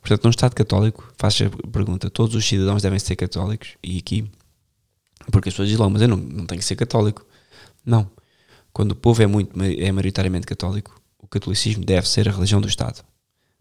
[0.00, 4.30] Portanto, num Estado católico, faz a pergunta, todos os cidadãos devem ser católicos, e aqui,
[5.32, 7.26] porque as pessoas dizem logo, mas eu não, não tenho que ser católico.
[7.84, 8.08] Não.
[8.72, 12.68] Quando o povo é, muito, é maioritariamente católico, o catolicismo deve ser a religião do
[12.68, 13.02] Estado.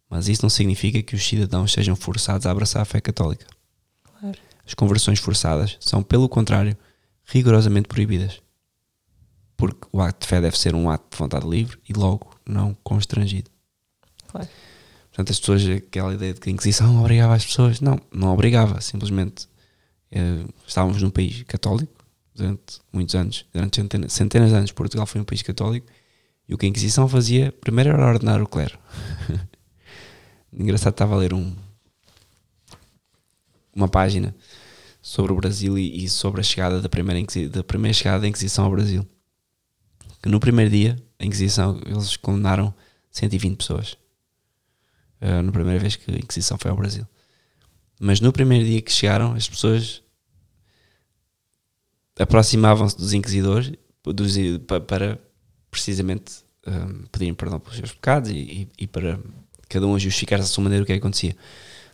[0.09, 3.45] Mas isso não significa que os cidadãos sejam forçados a abraçar a fé católica.
[4.19, 4.37] Claro.
[4.65, 6.77] As conversões forçadas são, pelo contrário,
[7.25, 8.41] rigorosamente proibidas.
[9.57, 12.75] Porque o ato de fé deve ser um ato de vontade livre e logo não
[12.83, 13.49] constrangido.
[14.27, 14.47] Claro.
[15.09, 18.81] Portanto, as pessoas, aquela ideia de que a Inquisição obrigava as pessoas, não, não obrigava,
[18.81, 19.47] simplesmente
[20.11, 25.21] eh, estávamos num país católico durante muitos anos, durante centenas, centenas de anos, Portugal foi
[25.21, 25.87] um país católico
[26.47, 28.77] e o que a Inquisição fazia primeiro era ordenar o clero.
[30.51, 31.55] Engraçado, estava a ler um,
[33.73, 34.35] uma página
[35.01, 38.65] sobre o Brasil e, e sobre a chegada da primeira, da primeira chegada da Inquisição
[38.65, 39.07] ao Brasil.
[40.25, 42.73] Que no primeiro dia, a Inquisição, eles condenaram
[43.11, 43.93] 120 pessoas.
[45.21, 47.05] Uh, na primeira vez que a Inquisição foi ao Brasil.
[47.99, 50.01] Mas no primeiro dia que chegaram, as pessoas
[52.17, 53.71] aproximavam-se dos inquisidores
[54.03, 54.35] dos-
[54.65, 55.19] pa- para
[55.69, 59.19] precisamente um, pedirem perdão pelos seus pecados e, e- para
[59.69, 61.35] cada um justificar à sua maneira o que acontecia.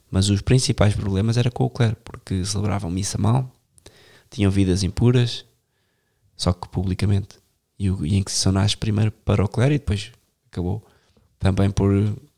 [0.10, 3.54] Mas os principais problemas era com o clero, porque celebravam missa mal,
[4.30, 5.44] tinham vidas impuras,
[6.38, 7.40] só que publicamente.
[7.82, 10.12] E, o, e a Inquisição nasce primeiro para o clero e depois
[10.52, 10.86] acabou
[11.39, 11.89] também por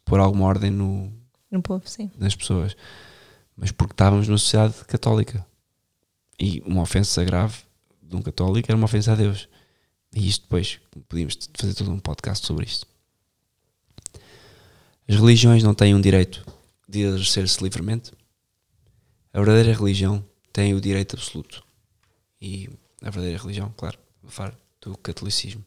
[0.06, 1.12] pôr alguma ordem no,
[1.52, 2.10] No povo, sim.
[2.18, 2.78] nas pessoas.
[3.54, 5.46] Mas porque estávamos numa sociedade católica.
[6.40, 7.58] E uma ofensa grave
[8.02, 9.50] de um católico era uma ofensa a Deus.
[10.16, 10.80] E isto depois,
[11.10, 12.88] podíamos fazer todo um podcast sobre isto.
[15.10, 16.46] As religiões não têm um direito
[16.88, 18.14] de exercer-se livremente.
[19.34, 21.66] A verdadeira religião tem o direito absoluto.
[22.40, 22.70] E
[23.02, 24.00] a verdadeira religião, claro,
[24.84, 25.64] do catolicismo.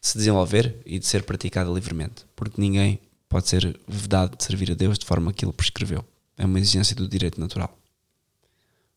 [0.00, 2.24] De se desenvolver e de ser praticada livremente.
[2.34, 6.04] Porque ninguém pode ser vedado de servir a Deus de forma que ele prescreveu.
[6.36, 7.76] É uma exigência do direito natural.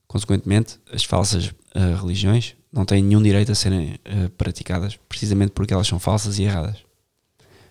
[0.08, 5.74] Consequentemente, as falsas ah, religiões não têm nenhum direito a serem ah, praticadas, precisamente porque
[5.74, 6.78] elas são falsas e erradas.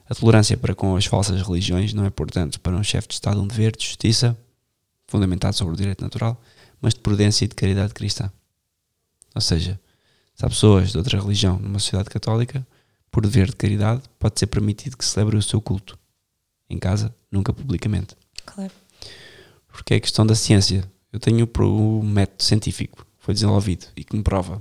[0.08, 3.40] A tolerância para com as falsas religiões não é, portanto, para um chefe de Estado
[3.40, 4.36] um dever de justiça,
[5.06, 6.40] fundamentado sobre o direito natural,
[6.80, 8.30] mas de prudência e de caridade cristã.
[9.34, 9.80] Ou seja,
[10.34, 12.66] se há pessoas de outra religião numa sociedade católica,
[13.10, 15.98] por dever de caridade, pode ser permitido que celebre o seu culto.
[16.68, 18.16] Em casa, nunca publicamente.
[18.44, 18.72] Claro.
[19.68, 20.90] Porque é questão da ciência.
[21.12, 24.60] Eu tenho o método científico que foi desenvolvido e que me prova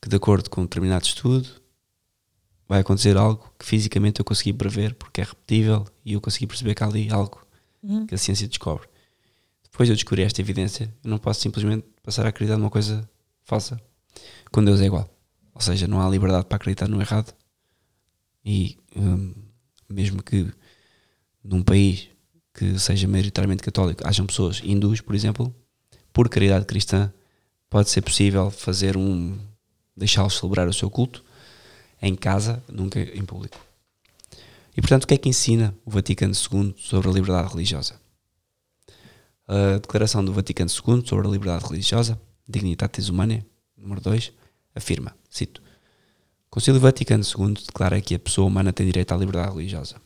[0.00, 1.48] que, de acordo com um determinado estudo,
[2.68, 6.74] vai acontecer algo que fisicamente eu consegui prever porque é repetível e eu consegui perceber
[6.74, 7.44] que há ali algo
[7.82, 8.06] Uhum.
[8.06, 8.88] que a ciência descobre.
[9.62, 13.06] Depois de eu descobrir esta evidência, eu não posso simplesmente passar a acreditar numa coisa
[13.42, 13.78] falsa.
[14.54, 15.10] Com Deus é igual.
[15.52, 17.34] Ou seja, não há liberdade para acreditar no errado.
[18.44, 19.34] E hum,
[19.88, 20.48] mesmo que
[21.42, 22.08] num país
[22.52, 25.52] que seja maioritariamente católico, hajam pessoas hindus, por exemplo,
[26.12, 27.12] por caridade cristã,
[27.68, 29.36] pode ser possível fazer um.
[29.96, 31.24] deixá-los celebrar o seu culto
[32.00, 33.58] em casa, nunca em público.
[34.76, 38.00] E portanto, o que é que ensina o Vaticano II sobre a liberdade religiosa?
[39.48, 43.44] A Declaração do Vaticano II sobre a liberdade religiosa, Dignitatis Humanae,
[43.76, 44.43] número 2,
[44.74, 45.62] afirma, cito,
[46.56, 49.96] o Vaticano II declara que a pessoa humana tem direito à liberdade religiosa.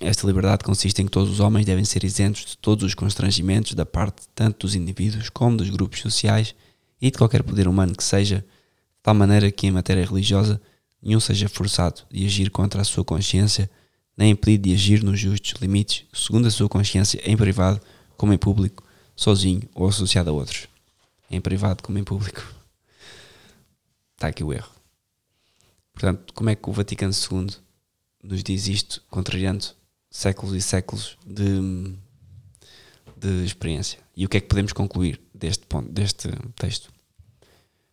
[0.00, 3.74] Esta liberdade consiste em que todos os homens devem ser isentos de todos os constrangimentos
[3.74, 6.54] da parte tanto dos indivíduos como dos grupos sociais
[7.00, 10.60] e de qualquer poder humano que seja, de tal maneira que em matéria religiosa
[11.02, 13.70] nenhum seja forçado de agir contra a sua consciência,
[14.16, 17.80] nem impedido de agir nos justos limites, segundo a sua consciência, em privado
[18.16, 18.82] como em público,
[19.14, 20.66] sozinho ou associado a outros.
[21.30, 22.59] Em privado como em público.
[24.20, 24.70] Está aqui o erro.
[25.94, 27.46] Portanto, como é que o Vaticano II
[28.22, 29.64] nos diz isto, contrariando
[30.10, 31.94] séculos e séculos de,
[33.16, 33.98] de experiência?
[34.14, 36.92] E o que é que podemos concluir deste, ponto, deste texto?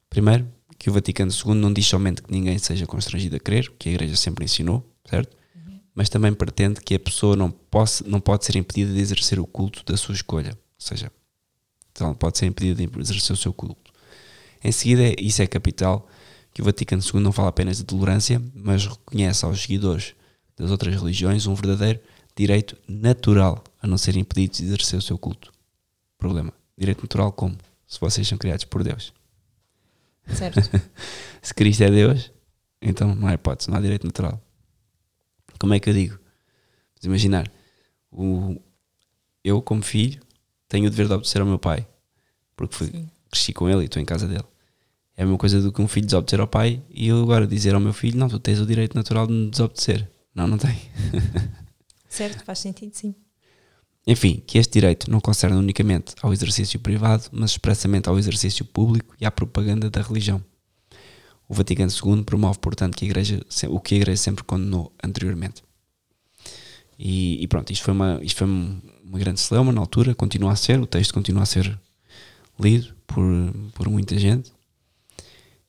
[0.09, 0.45] Primeiro,
[0.77, 3.93] que o Vaticano II não diz somente que ninguém seja constrangido a crer, que a
[3.93, 5.33] Igreja sempre ensinou, certo?
[5.95, 9.47] Mas também pretende que a pessoa não, possa, não pode ser impedida de exercer o
[9.47, 10.49] culto da sua escolha.
[10.49, 11.09] Ou seja,
[11.97, 13.93] ela não pode ser impedida de exercer o seu culto.
[14.61, 16.09] Em seguida, isso é capital,
[16.57, 20.15] que o Vaticano II não fala apenas de tolerância, mas reconhece aos seguidores
[20.57, 21.99] das outras religiões um verdadeiro
[22.35, 25.53] direito natural a não serem impedidos de exercer o seu culto.
[26.17, 26.51] Problema.
[26.75, 27.55] Direito natural como?
[27.85, 29.13] Se vocês são criados por Deus.
[30.25, 30.59] Certo.
[31.43, 32.31] Se Cristo é Deus,
[32.81, 34.41] então não há hipótese, não há direito natural.
[35.59, 36.17] Como é que eu digo?
[37.03, 37.51] Imaginar,
[38.11, 38.59] o,
[39.43, 40.19] eu, como filho,
[40.67, 41.87] tenho o dever de obedecer ao meu pai,
[42.55, 44.56] porque fui, cresci com ele e estou em casa dele.
[45.17, 47.73] É a mesma coisa do que um filho desobedecer ao pai e eu agora dizer
[47.73, 50.07] ao meu filho: Não, tu tens o direito natural de me desobedecer.
[50.33, 50.77] Não, não tem.
[52.07, 53.15] certo, faz sentido, sim.
[54.05, 59.15] Enfim, que este direito não concerne unicamente ao exercício privado, mas expressamente ao exercício público
[59.19, 60.41] e à propaganda da religião.
[61.49, 65.63] O Vaticano II promove, portanto, que a Igreja, o que a Igreja sempre condenou anteriormente.
[66.97, 70.55] E, e pronto, isto foi, uma, isto foi uma grande celeuma na altura, continua a
[70.55, 71.77] ser, o texto continua a ser
[72.59, 73.23] lido por,
[73.73, 74.51] por muita gente.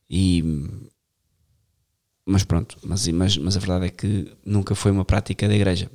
[0.09, 0.42] E,
[2.27, 5.90] mas pronto, mas, mas, mas a verdade é que nunca foi uma prática da Igreja.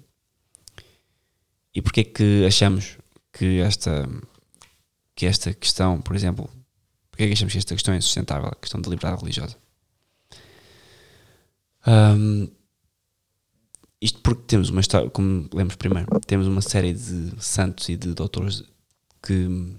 [1.73, 2.97] E porquê é que achamos
[3.31, 4.07] que esta,
[5.15, 6.49] que esta questão, por exemplo,
[7.09, 9.57] porque é que achamos que esta questão é insustentável, a questão da liberdade religiosa?
[11.85, 12.47] Um,
[14.01, 18.13] isto porque temos uma história, como lemos primeiro, temos uma série de santos e de
[18.13, 18.63] doutores
[19.21, 19.77] que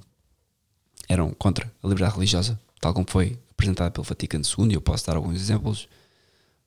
[1.08, 5.06] eram contra a liberdade religiosa, tal como foi apresentada pelo Vaticano II, e eu posso
[5.06, 5.88] dar alguns exemplos.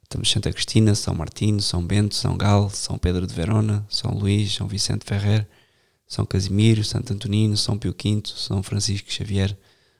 [0.10, 4.56] Temos Santa Cristina, São Martinho, São Bento, São Galo, São Pedro de Verona, São Luís,
[4.56, 5.46] São Vicente Ferrer,
[6.08, 9.56] São Casimiro, Santo Antonino, São Pio V, São Francisco Xavier,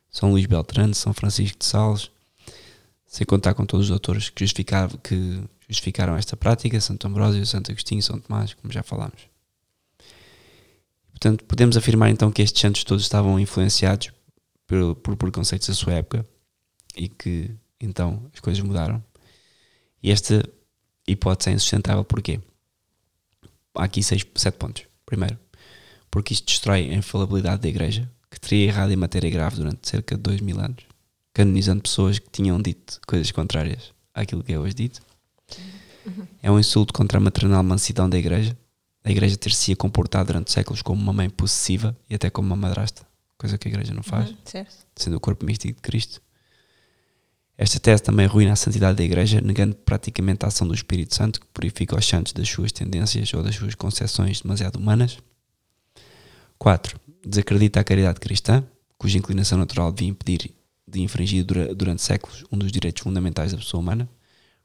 [0.10, 2.10] São Luís Beltrano, São Francisco de Sales,
[3.06, 4.46] sem contar com todos os autores que,
[5.04, 9.28] que justificaram esta prática, Santo Ambrósio, Santo Agostinho, São Tomás, como já falámos.
[11.12, 14.12] Portanto, podemos afirmar então que estes santos todos estavam influenciados
[14.66, 16.26] por, por preconceitos da sua época
[16.98, 19.04] e que então as coisas mudaram.
[20.02, 20.44] E esta
[21.08, 22.40] hipótese é insustentável porquê?
[23.76, 24.84] Há aqui seis, sete pontos.
[25.06, 25.38] Primeiro,
[26.12, 30.16] porque isto destrói a infalibilidade da Igreja, que teria errado em matéria grave durante cerca
[30.16, 30.84] de dois mil anos,
[31.34, 35.02] canonizando pessoas que tinham dito coisas contrárias àquilo que é hoje dito.
[36.42, 38.58] É um insulto contra a maternal mansidão da Igreja.
[39.04, 43.06] A Igreja ter-se comportado durante séculos como uma mãe possessiva e até como uma madrasta,
[43.38, 44.38] coisa que a Igreja não faz, Uhum,
[44.96, 46.22] sendo o corpo místico de Cristo.
[47.58, 51.42] Esta tese também arruina a santidade da Igreja, negando praticamente a ação do Espírito Santo,
[51.42, 55.18] que purifica os santos das suas tendências ou das suas concepções demasiado humanas.
[56.60, 57.00] 4.
[57.26, 58.64] Desacredita a caridade cristã,
[58.98, 60.54] cuja inclinação natural devia impedir
[60.88, 64.08] de infringir durante séculos um dos direitos fundamentais da pessoa humana.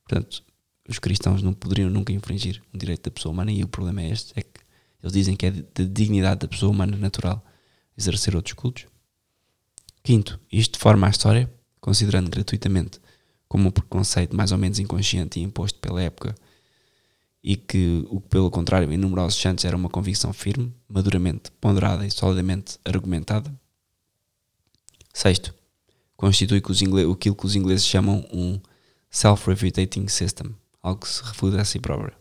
[0.07, 0.45] Portanto,
[0.87, 4.11] os cristãos não poderiam nunca infringir um direito da pessoa humana e o problema é
[4.11, 4.61] este, é que
[5.03, 7.45] eles dizem que é da dignidade da pessoa humana natural
[7.97, 8.87] exercer outros cultos.
[10.03, 13.01] Quinto, isto forma a história, considerando gratuitamente
[13.49, 16.35] como um preconceito mais ou menos inconsciente e imposto pela época
[17.45, 22.07] e que, o que pelo contrário, em numerosos santos era uma convicção firme, maduramente ponderada
[22.07, 23.53] e solidamente argumentada.
[25.13, 25.53] Sexto,
[26.17, 28.61] constitui que aquilo que os ingleses chamam um
[29.11, 32.17] self-refutating system, algo que se refuta a si próprio.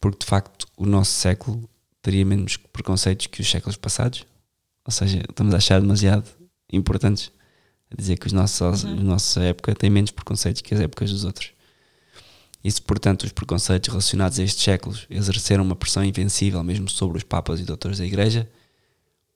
[0.00, 1.68] Porque de facto o nosso século
[2.00, 4.24] teria menos preconceitos que os séculos passados,
[4.84, 6.30] ou seja, estamos a achar demasiado
[6.72, 7.32] importantes
[7.90, 8.92] a dizer que os nossos, uhum.
[8.92, 11.52] a nossa época tem menos preconceitos que as épocas dos outros.
[12.62, 17.18] E se, portanto, os preconceitos relacionados a estes séculos exerceram uma pressão invencível mesmo sobre
[17.18, 18.48] os papas e doutores da Igreja,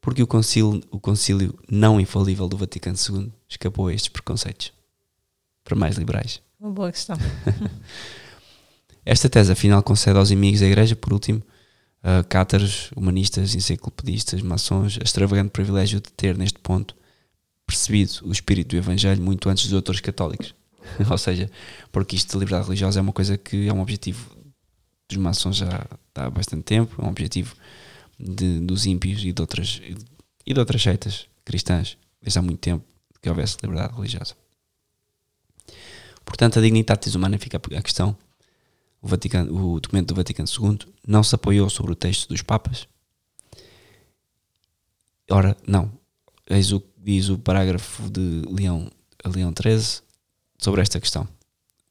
[0.00, 4.72] porque o concílio, o concílio não infalível do Vaticano II escapou a estes preconceitos,
[5.62, 6.42] para mais liberais.
[6.58, 7.16] Uma boa questão.
[9.06, 11.42] Esta tese, afinal, concede aos inimigos da Igreja, por último,
[12.02, 16.94] uh, cátaros, humanistas, enciclopedistas, maçons, extravagante privilégio de ter, neste ponto,
[17.72, 20.54] percebido o espírito do Evangelho muito antes dos autores católicos.
[21.10, 21.50] Ou seja,
[21.90, 24.36] porque isto de liberdade religiosa é uma coisa que é um objetivo
[25.08, 27.54] dos maçons já há bastante tempo, é um objetivo
[28.18, 29.80] de, dos ímpios e de outras
[30.44, 32.84] e de outras seitas cristãs desde há muito tempo
[33.20, 34.34] que houvesse liberdade religiosa.
[36.24, 38.16] Portanto, a dignidade humana fica a questão.
[39.00, 42.86] O, Vaticano, o documento do Vaticano II não se apoiou sobre o texto dos Papas.
[45.30, 45.90] Ora, não.
[46.48, 48.88] Eis o diz o parágrafo de Leão,
[49.24, 50.02] Leão XIII
[50.56, 51.26] sobre esta questão.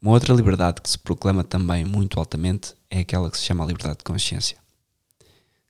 [0.01, 3.67] Uma outra liberdade que se proclama também muito altamente é aquela que se chama a
[3.67, 4.57] liberdade de consciência.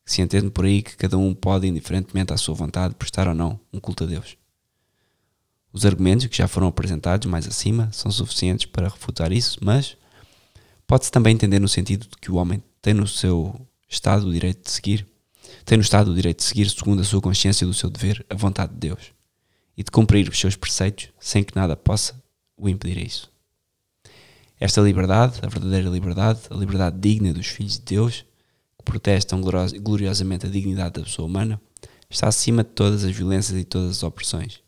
[0.05, 3.59] Se entende por aí que cada um pode, indiferentemente à sua vontade, prestar ou não
[3.73, 4.37] um culto a Deus.
[5.73, 9.97] Os argumentos que já foram apresentados mais acima são suficientes para refutar isso, mas
[10.85, 14.65] pode-se também entender no sentido de que o homem tem no seu estado o direito
[14.65, 15.07] de seguir,
[15.65, 18.35] tem no estado o direito de seguir, segundo a sua consciência do seu dever, a
[18.35, 19.20] vontade de Deus
[19.77, 22.21] e de cumprir os seus preceitos sem que nada possa
[22.57, 23.31] o impedir isso.
[24.59, 28.25] Esta liberdade, a verdadeira liberdade, a liberdade digna dos filhos de Deus,
[28.77, 31.59] que protestam gloriosamente a dignidade da pessoa humana,
[32.09, 34.61] está acima de todas as violências e todas as opressões.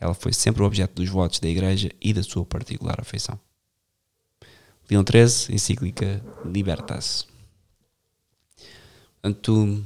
[0.00, 3.38] Ela foi sempre o objeto dos votos da Igreja e da sua particular afeição.
[4.90, 7.26] Leão XIII, encíclica Libertas.
[9.22, 9.82] Portanto,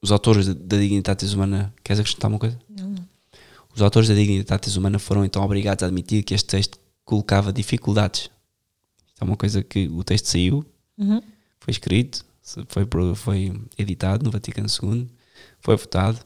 [0.00, 1.72] os autores da Dignitatis Humana.
[1.82, 2.58] Queres acrescentar uma coisa?
[2.68, 3.08] Não, não.
[3.74, 8.30] Os autores da Dignitatis Humana foram então obrigados a admitir que este texto colocava dificuldades.
[9.06, 10.64] Isto é uma coisa que o texto saiu,
[10.96, 11.22] uhum.
[11.60, 12.24] foi escrito,
[12.68, 15.08] foi, foi editado no Vaticano II,
[15.60, 16.18] foi votado.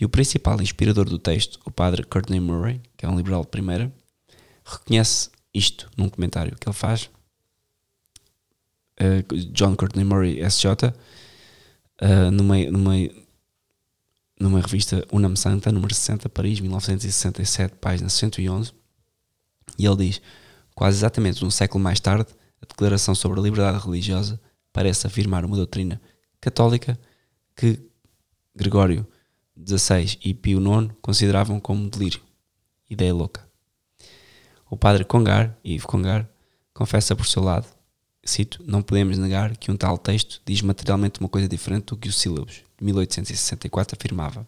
[0.00, 3.48] E o principal inspirador do texto, o padre Courtney Murray, que é um liberal de
[3.48, 3.92] primeira,
[4.64, 7.10] reconhece isto num comentário que ele faz.
[8.98, 10.92] Uh, John Courtney Murray, SJ,
[12.32, 12.94] numa, numa,
[14.38, 18.72] numa revista Unam Santa, número 60, Paris, 1967, página 111,
[19.78, 20.22] e ele diz:
[20.74, 22.26] quase exatamente um século mais tarde,
[22.62, 24.40] a Declaração sobre a Liberdade Religiosa
[24.72, 26.00] parece afirmar uma doutrina
[26.40, 26.98] católica
[27.54, 27.80] que
[28.54, 29.06] Gregório
[29.58, 32.20] XVI e Pio IX consideravam como delírio,
[32.88, 33.48] ideia louca.
[34.70, 36.28] O padre Congar, Yves Congar,
[36.72, 37.66] confessa por seu lado,
[38.24, 42.08] cito, não podemos negar que um tal texto diz materialmente uma coisa diferente do que
[42.08, 44.46] os sílabos de 1864 afirmava,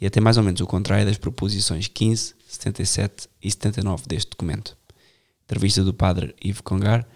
[0.00, 4.76] e até mais ou menos o contrário das proposições 15, 77 e 79 deste documento.
[5.44, 7.06] Entrevista do padre Yves Congar,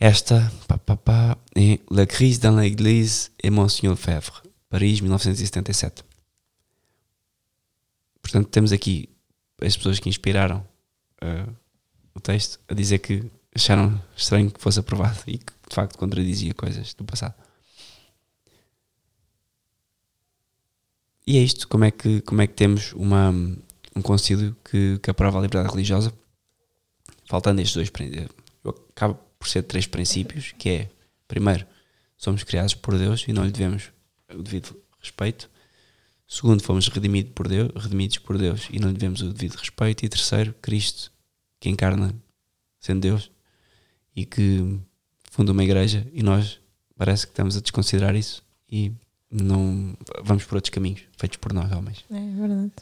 [0.00, 6.04] esta pá, pá, pá, é La crise dans l'église et Monsignor Lefebvre, Paris, 1977.
[8.20, 9.08] Portanto, temos aqui
[9.60, 10.64] as pessoas que inspiraram
[11.22, 11.52] uh,
[12.14, 13.24] o texto a dizer que
[13.58, 17.34] acharam estranho que fosse aprovado e que de facto contradizia coisas do passado.
[21.26, 23.30] E é isto, como é que, como é que temos uma,
[23.94, 26.12] um concílio que, que aprova a liberdade religiosa?
[27.26, 28.30] Faltando estes dois princípios,
[28.90, 30.90] acaba por ser três princípios, que é,
[31.26, 31.66] primeiro,
[32.16, 33.90] somos criados por Deus e não lhe devemos
[34.32, 35.50] o devido respeito.
[36.26, 40.04] Segundo, fomos redimidos por Deus, redimidos por Deus e não lhe devemos o devido respeito.
[40.04, 41.12] E terceiro, Cristo,
[41.60, 42.14] que encarna
[42.80, 43.30] sendo Deus
[44.18, 44.80] e que
[45.30, 46.60] funda uma igreja e nós
[46.96, 48.92] parece que estamos a desconsiderar isso e
[49.30, 52.04] não vamos por outros caminhos feitos por nós homens.
[52.10, 52.72] É verdade.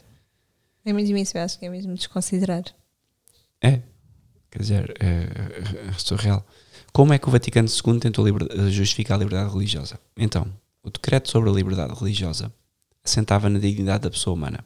[0.83, 2.63] É mesmo isso, eu acho que é mesmo desconsiderar.
[3.61, 3.81] É,
[4.49, 6.43] quer dizer, é, é, é surreal.
[6.91, 8.25] Como é que o Vaticano II tentou
[8.71, 9.99] justificar a liberdade religiosa?
[10.17, 12.51] Então, o decreto sobre a liberdade religiosa
[13.03, 14.65] assentava na dignidade da pessoa humana.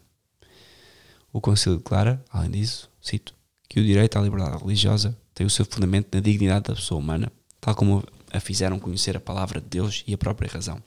[1.34, 3.36] O Concílio declara, além disso, cito,
[3.72, 7.32] que o direito à liberdade religiosa tem o seu fundamento na dignidade da pessoa humana,
[7.62, 10.84] tal como a fizeram conhecer a palavra de Deus e a própria razão.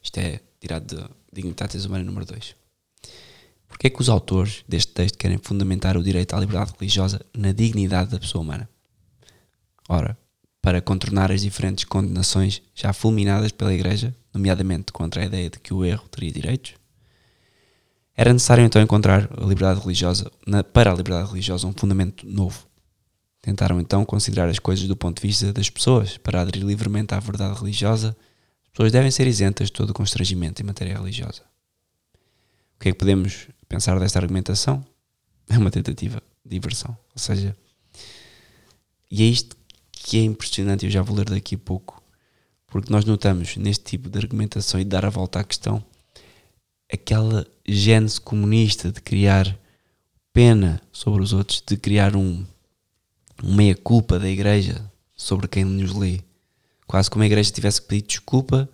[0.00, 2.54] Isto é tirado de Dignitatis Humana número 2.
[3.66, 7.50] Porquê é que os autores deste texto querem fundamentar o direito à liberdade religiosa na
[7.50, 8.70] dignidade da pessoa humana?
[9.88, 10.16] Ora,
[10.62, 15.74] para contornar as diferentes condenações já fulminadas pela Igreja, nomeadamente contra a ideia de que
[15.74, 16.74] o erro teria direitos,
[18.20, 22.66] era necessário então encontrar a liberdade religiosa, na, para a liberdade religiosa, um fundamento novo.
[23.40, 26.18] Tentaram então considerar as coisas do ponto de vista das pessoas.
[26.18, 28.14] Para aderir livremente à verdade religiosa,
[28.62, 31.40] as pessoas devem ser isentas de todo constrangimento em matéria religiosa.
[32.76, 34.84] O que é que podemos pensar desta argumentação?
[35.48, 36.94] É uma tentativa de diversão.
[37.14, 37.56] Ou seja,
[39.10, 39.56] e é isto
[39.92, 42.02] que é impressionante, eu já vou ler daqui a pouco,
[42.66, 45.82] porque nós notamos neste tipo de argumentação e de dar a volta à questão
[46.92, 49.56] aquela gênese comunista de criar
[50.32, 52.44] pena sobre os outros, de criar um,
[53.42, 54.82] um meia-culpa da igreja
[55.16, 56.20] sobre quem nos lê.
[56.86, 58.68] Quase como a igreja tivesse que pedir desculpa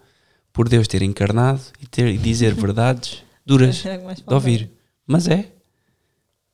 [0.53, 4.71] por Deus ter encarnado e, ter, e dizer verdades duras de ouvir.
[5.07, 5.53] Mas é.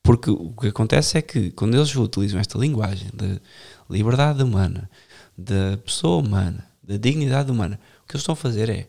[0.02, 3.40] Porque o que acontece é que quando eles utilizam esta linguagem de
[3.88, 4.90] liberdade humana,
[5.38, 8.88] da pessoa humana, da dignidade humana, o que eles estão a fazer é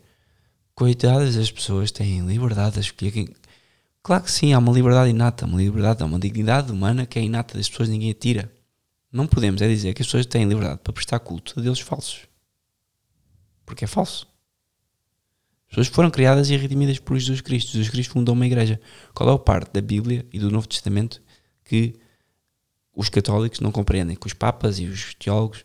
[0.76, 3.28] coitadas das pessoas têm liberdade de escolher quem.
[4.02, 7.58] Claro que sim, há uma liberdade inata, uma liberdade, uma dignidade humana que é inata
[7.58, 8.52] das pessoas, ninguém a tira.
[9.12, 12.28] Não podemos é dizer que as pessoas têm liberdade para prestar culto a deuses falsos.
[13.66, 14.28] Porque é falso.
[15.68, 17.72] As pessoas foram criadas e redimidas por Jesus Cristo.
[17.72, 18.82] Jesus Cristo fundou uma igreja.
[19.14, 21.22] Qual é a parte da Bíblia e do Novo Testamento
[21.64, 21.96] que
[22.94, 24.16] os católicos não compreendem?
[24.16, 25.64] Que os papas e os teólogos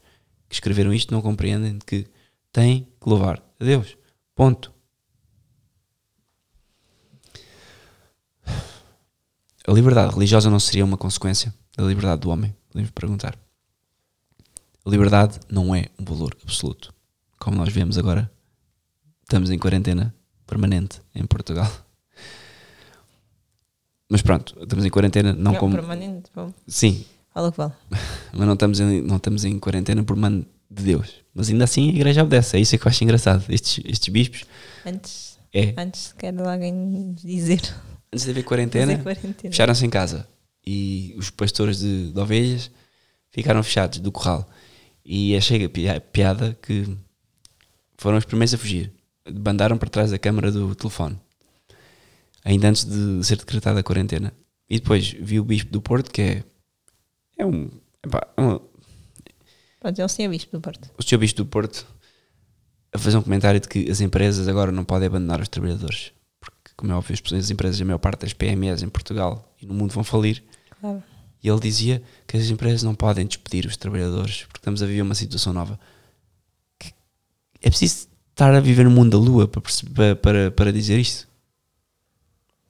[0.49, 2.07] que escreveram isto não compreendem que
[2.53, 3.97] têm que louvar a Deus.
[4.35, 4.78] Ponto.
[9.69, 12.57] A liberdade religiosa não seria uma consequência da liberdade do homem?
[12.71, 13.39] Podemos perguntar.
[14.83, 16.95] A liberdade não é um valor absoluto.
[17.39, 18.33] Como nós vemos agora,
[19.25, 20.15] estamos em quarentena
[20.47, 21.71] permanente em Portugal.
[24.09, 25.75] Mas pronto, estamos em quarentena não, Não, como.
[25.75, 26.51] permanente, bom.
[26.67, 27.05] Sim,
[27.35, 27.75] Fala o que vale.
[28.33, 31.17] mas não estamos, em, não estamos em quarentena por mano de Deus.
[31.35, 32.57] Mas ainda assim a igreja obedece.
[32.57, 33.45] É isso que eu acho engraçado.
[33.51, 34.47] Estes, estes bispos,
[34.87, 35.75] Antes, é.
[35.77, 37.61] antes quer alguém dizer.
[38.13, 39.51] Antes de haver quarentena, quarentena.
[39.53, 40.27] fecharam-se em casa.
[40.67, 42.71] E os pastores de, de ovelhas
[43.31, 44.49] ficaram fechados do corral.
[45.05, 46.97] E achei a pi- piada que
[47.97, 48.93] foram os primeiros a fugir.
[49.31, 51.19] Bandaram para trás da câmara do telefone.
[52.45, 54.33] Ainda antes de ser decretada a quarentena.
[54.71, 56.45] E depois vi o bispo do Porto, que é.
[57.39, 57.71] É um.
[58.05, 58.61] epá, é uma-
[59.81, 60.91] Pronto, ele sim é bispo do Porto.
[60.99, 61.87] o senhor bispo do Porto
[62.93, 66.13] a fazer um comentário de que as empresas agora não podem abandonar os trabalhadores.
[66.79, 69.93] Como é óbvio, as empresas, a maior parte das PMEs em Portugal e no mundo
[69.93, 70.45] vão falir.
[70.81, 71.03] Claro.
[71.43, 75.03] E ele dizia que as empresas não podem despedir os trabalhadores porque estamos a viver
[75.03, 75.79] uma situação nova.
[76.79, 76.95] Que-
[77.61, 81.27] É preciso estar a viver no mundo da lua para, para, para, dizer isto.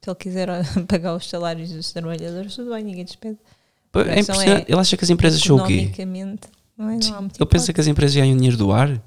[0.03, 0.49] Se ele quiser
[0.89, 3.37] pagar os salários dos trabalhadores, tudo bem, ninguém despede.
[3.95, 4.71] É impressionante.
[4.71, 5.75] é, ele acha que as empresas são o quê?
[5.75, 6.49] Economicamente,
[6.79, 6.97] não é?
[6.97, 9.03] Não Ele pensa que as empresas ganham dinheiro do ar?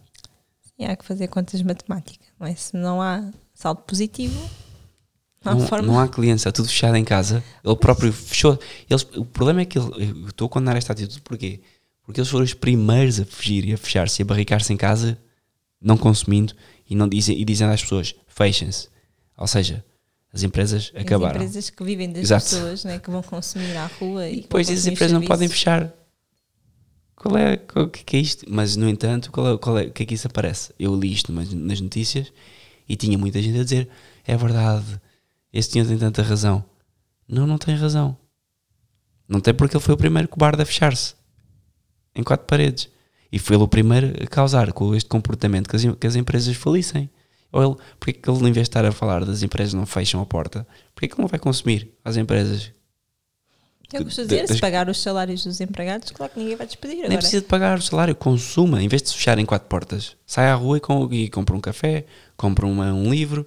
[0.77, 2.53] E há que fazer contas de matemática, não é?
[2.53, 4.39] Se não há, saldo positivo.
[5.43, 7.43] Não, há Não, há clientes, está tudo fechado em casa.
[7.63, 8.59] Ele próprio fechou.
[8.89, 11.59] Eles, o problema é que ele, eu estou a condenar esta atitude porquê?
[12.03, 15.17] Porque eles foram os primeiros a fugir e a fechar-se e a barricar-se em casa,
[15.81, 16.53] não consumindo
[16.89, 18.89] e, não dizem, e dizendo às pessoas: fechem-se.
[19.37, 19.83] Ou seja,
[20.31, 21.35] as empresas As acabaram.
[21.41, 22.43] empresas que vivem das Exato.
[22.43, 25.27] pessoas né, que vão consumir à rua e, E que depois as consumir empresas não
[25.27, 25.91] podem fechar.
[27.15, 28.45] Qual é, o que, que é isto?
[28.47, 30.73] Mas, no entanto, qual é, qual é, o que é que isso aparece?
[30.79, 32.31] Eu li isto nas notícias
[32.89, 33.87] e tinha muita gente a dizer:
[34.25, 34.99] é verdade,
[35.53, 36.63] esse senhor tem tanta razão.
[37.27, 38.17] Não, não tem razão.
[39.27, 41.15] Não tem porque ele foi o primeiro cobarde a fechar-se
[42.15, 42.89] em quatro paredes.
[43.31, 46.55] E foi ele o primeiro a causar com este comportamento que as, que as empresas
[46.57, 47.09] falissem.
[47.53, 49.85] Ou ele, porque é que ele, em vez de estar a falar das empresas não
[49.85, 52.71] fecham a porta, porque é que ele não vai consumir às empresas
[53.93, 56.95] Eu costumo de- dizer, se pagar os salários dos empregados, claro que ninguém vai despedir
[56.95, 57.17] Nem agora.
[57.19, 58.81] precisa de pagar o salário, consuma.
[58.81, 61.53] Em vez de se fechar em quatro portas, sai à rua e, com, e compra
[61.55, 62.05] um café,
[62.37, 63.45] compra uma- um livro,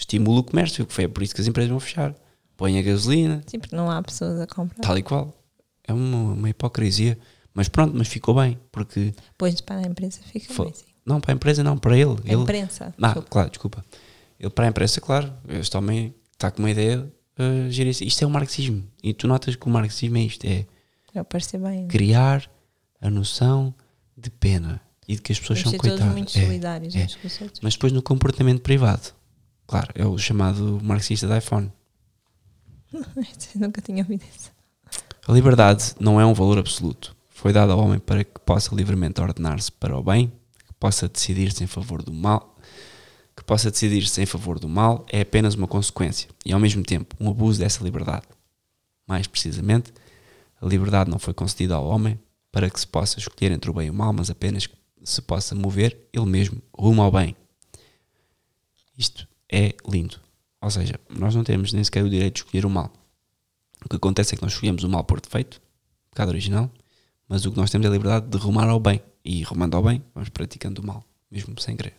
[0.00, 2.14] estimula o comércio, que foi por isso que as empresas vão fechar.
[2.56, 4.80] Põe a gasolina, Sim, porque não há pessoas a comprar.
[4.82, 5.34] tal e qual.
[5.86, 7.18] É uma, uma hipocrisia.
[7.54, 9.14] Mas pronto, mas ficou bem, porque.
[9.32, 10.74] Depois para a empresa fica Fo- bem.
[10.74, 10.84] sim.
[11.04, 12.16] Não, para a empresa não, para ele.
[12.24, 12.94] A ele imprensa.
[12.96, 13.28] ah, desculpa.
[13.30, 13.84] claro, desculpa.
[14.38, 17.00] Ele para a empresa, claro, este homem está com uma ideia,
[17.38, 17.68] uh.
[17.70, 18.84] Isto é o marxismo.
[19.02, 20.66] E tu notas que o marxismo é isto: é
[21.24, 21.88] parecer bem.
[21.88, 22.48] criar
[23.00, 23.74] a noção
[24.16, 26.12] de pena e de que as pessoas Vamos são coitadas.
[26.14, 27.06] muito É, solidários é.
[27.62, 29.12] Mas depois no comportamento privado,
[29.70, 31.72] claro, é o chamado marxista da iPhone.
[33.54, 34.50] Nunca tinha ouvido isso.
[35.28, 37.16] A liberdade não é um valor absoluto.
[37.28, 40.32] Foi dada ao homem para que possa livremente ordenar-se para o bem,
[40.66, 42.58] que possa decidir-se em favor do mal,
[43.36, 47.14] que possa decidir-se em favor do mal é apenas uma consequência e ao mesmo tempo
[47.20, 48.26] um abuso dessa liberdade.
[49.06, 49.94] Mais precisamente,
[50.60, 52.18] a liberdade não foi concedida ao homem
[52.50, 55.22] para que se possa escolher entre o bem e o mal, mas apenas que se
[55.22, 57.36] possa mover ele mesmo rumo ao bem.
[58.98, 60.20] Isto é lindo.
[60.60, 62.92] Ou seja, nós não temos nem sequer o direito de escolher o mal.
[63.84, 65.60] O que acontece é que nós escolhemos o mal por defeito,
[66.10, 66.70] pecado original,
[67.28, 69.00] mas o que nós temos é a liberdade de rumar ao bem.
[69.24, 71.94] E rumando ao bem, vamos praticando o mal, mesmo sem querer.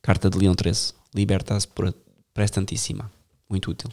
[0.00, 0.94] Carta de Leão 13.
[1.14, 1.68] Libertas
[2.34, 3.10] prestantíssima.
[3.48, 3.90] Muito útil.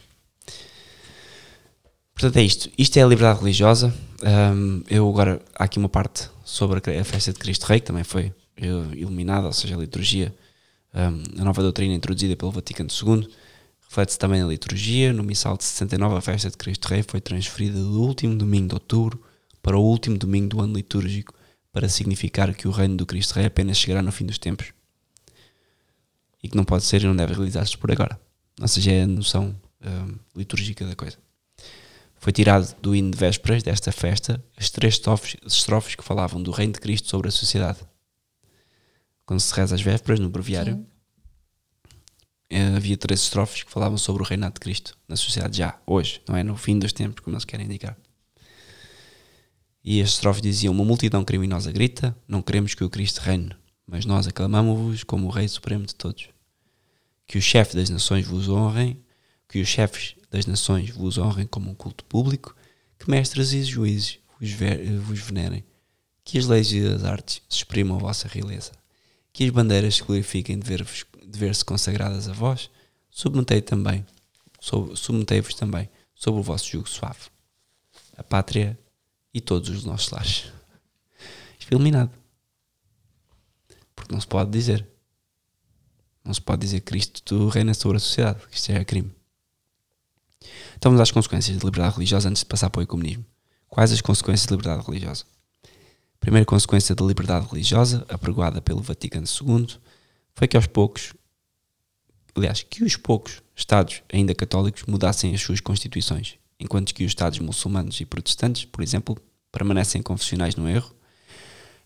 [2.14, 2.70] Portanto, é isto.
[2.76, 3.94] Isto é a liberdade religiosa.
[4.22, 7.86] Hum, eu agora, há aqui uma parte sobre a, a festa de Cristo Rei, que
[7.86, 10.34] também foi eh, iluminada, ou seja, a liturgia,
[10.92, 13.28] a nova doutrina introduzida pelo Vaticano II.
[13.88, 15.12] Reflete-se também na liturgia.
[15.12, 18.74] No missal de 69, a festa de Cristo Rei foi transferida do último domingo de
[18.74, 19.22] outubro
[19.62, 21.34] para o último domingo do ano litúrgico,
[21.72, 24.72] para significar que o reino do Cristo Rei apenas chegará no fim dos tempos
[26.42, 28.18] e que não pode ser e não deve realizar-se por agora.
[28.60, 31.18] Ou seja, é a noção hum, litúrgica da coisa.
[32.16, 36.50] Foi tirado do hino de vésperas desta festa as três estrofes, estrofes que falavam do
[36.50, 37.78] reino de Cristo sobre a sociedade.
[39.30, 40.86] Quando se reza as vésperas, no breviário, Sim.
[42.50, 46.20] eh, havia três estrofes que falavam sobre o reinado de Cristo na sociedade já, hoje,
[46.26, 47.96] não é no fim dos tempos, como eles querem indicar.
[49.84, 53.54] E as estrofes diziam: Uma multidão criminosa grita, não queremos que o Cristo reine,
[53.86, 56.28] mas nós aclamamos-vos como o Rei Supremo de todos.
[57.24, 59.00] Que os chefes das nações vos honrem,
[59.48, 62.56] que os chefes das nações vos honrem como um culto público,
[62.98, 65.62] que mestres e juízes vos, ver, vos venerem,
[66.24, 68.72] que as leis e as artes exprimam a vossa realeza,
[69.40, 72.68] que as bandeiras se glorifiquem de ver-vos- de ver-se consagradas a vós,
[73.08, 74.04] submetei também,
[74.94, 77.30] submetei-vos também sobre o vosso jugo suave.
[78.18, 78.78] A pátria
[79.32, 80.52] e todos os nossos lares.
[81.58, 82.10] Isto foi eliminado.
[83.96, 84.86] Porque não se pode dizer.
[86.22, 88.46] Não se pode dizer que Cristo tu reina sobre a sociedade.
[88.46, 89.10] que Isto é crime.
[90.76, 93.24] Então vamos às consequências da liberdade religiosa antes de passar para o ecumenismo.
[93.70, 95.24] Quais as consequências da liberdade religiosa?
[96.20, 99.66] Primeira consequência da liberdade religiosa, apregoada pelo Vaticano II,
[100.34, 101.14] foi que aos poucos,
[102.36, 107.38] aliás, que os poucos Estados ainda católicos mudassem as suas constituições, enquanto que os Estados
[107.38, 109.16] muçulmanos e protestantes, por exemplo,
[109.50, 110.94] permanecem confessionais no erro.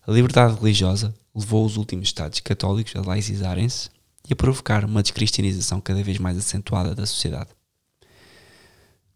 [0.05, 3.89] A liberdade religiosa levou os últimos Estados católicos a laicizarem-se
[4.29, 7.49] e a provocar uma descristianização cada vez mais acentuada da sociedade.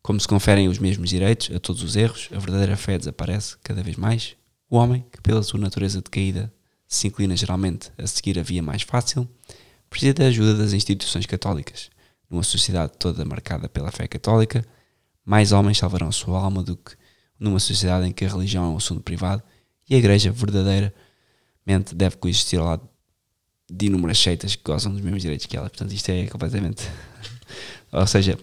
[0.01, 3.83] Como se conferem os mesmos direitos a todos os erros, a verdadeira fé desaparece cada
[3.83, 4.38] vez mais.
[4.69, 6.53] O homem, que pela sua natureza decaída
[6.87, 9.27] se inclina geralmente a seguir a via mais fácil,
[9.89, 11.89] precisa da ajuda das instituições católicas.
[12.29, 14.63] Numa sociedade toda marcada pela fé católica,
[15.25, 16.95] mais homens salvarão a sua alma do que
[17.39, 19.41] numa sociedade em que a religião é um assunto privado
[19.89, 22.89] e a igreja verdadeiramente deve coexistir ao lado
[23.71, 25.69] de inúmeras seitas que gozam dos mesmos direitos que ela.
[25.69, 26.83] Portanto, isto é completamente.
[27.91, 28.37] Ou seja,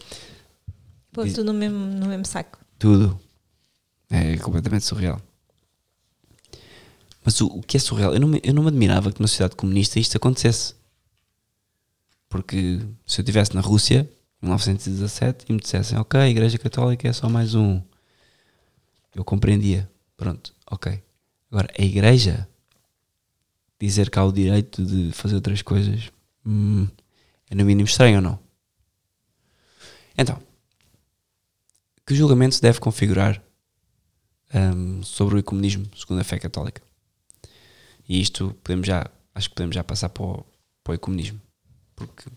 [1.12, 2.58] Pô, tudo no mesmo, no mesmo saco.
[2.78, 3.20] tudo
[4.10, 5.20] é completamente surreal.
[7.26, 8.14] Mas o, o que é surreal?
[8.14, 10.76] Eu não, me, eu não me admirava que numa sociedade comunista isto acontecesse.
[12.28, 14.08] Porque se eu estivesse na Rússia,
[14.40, 17.82] em 1917, e me dissessem, ok, a Igreja Católica é só mais um,
[19.12, 19.90] eu compreendia.
[20.16, 21.02] Pronto, ok.
[21.50, 22.48] Agora, a Igreja
[23.80, 26.12] dizer que há o direito de fazer outras coisas
[26.46, 26.86] hum,
[27.50, 28.38] é no mínimo estranho ou não?
[30.16, 30.40] Então,
[32.06, 33.42] que julgamento se deve configurar
[34.54, 36.85] um, sobre o ecumenismo segundo a fé católica?
[38.08, 40.46] E isto podemos já, acho que podemos já passar para o,
[40.82, 41.40] para o ecumenismo,
[41.94, 42.30] porque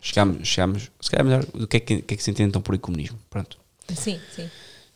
[0.00, 2.62] chegamos, chegamos, se calhar melhor, o que é que, que, é que se entende então
[2.62, 3.18] por ecumenismo?
[3.28, 3.58] Pronto.
[3.94, 4.50] Sim, sim.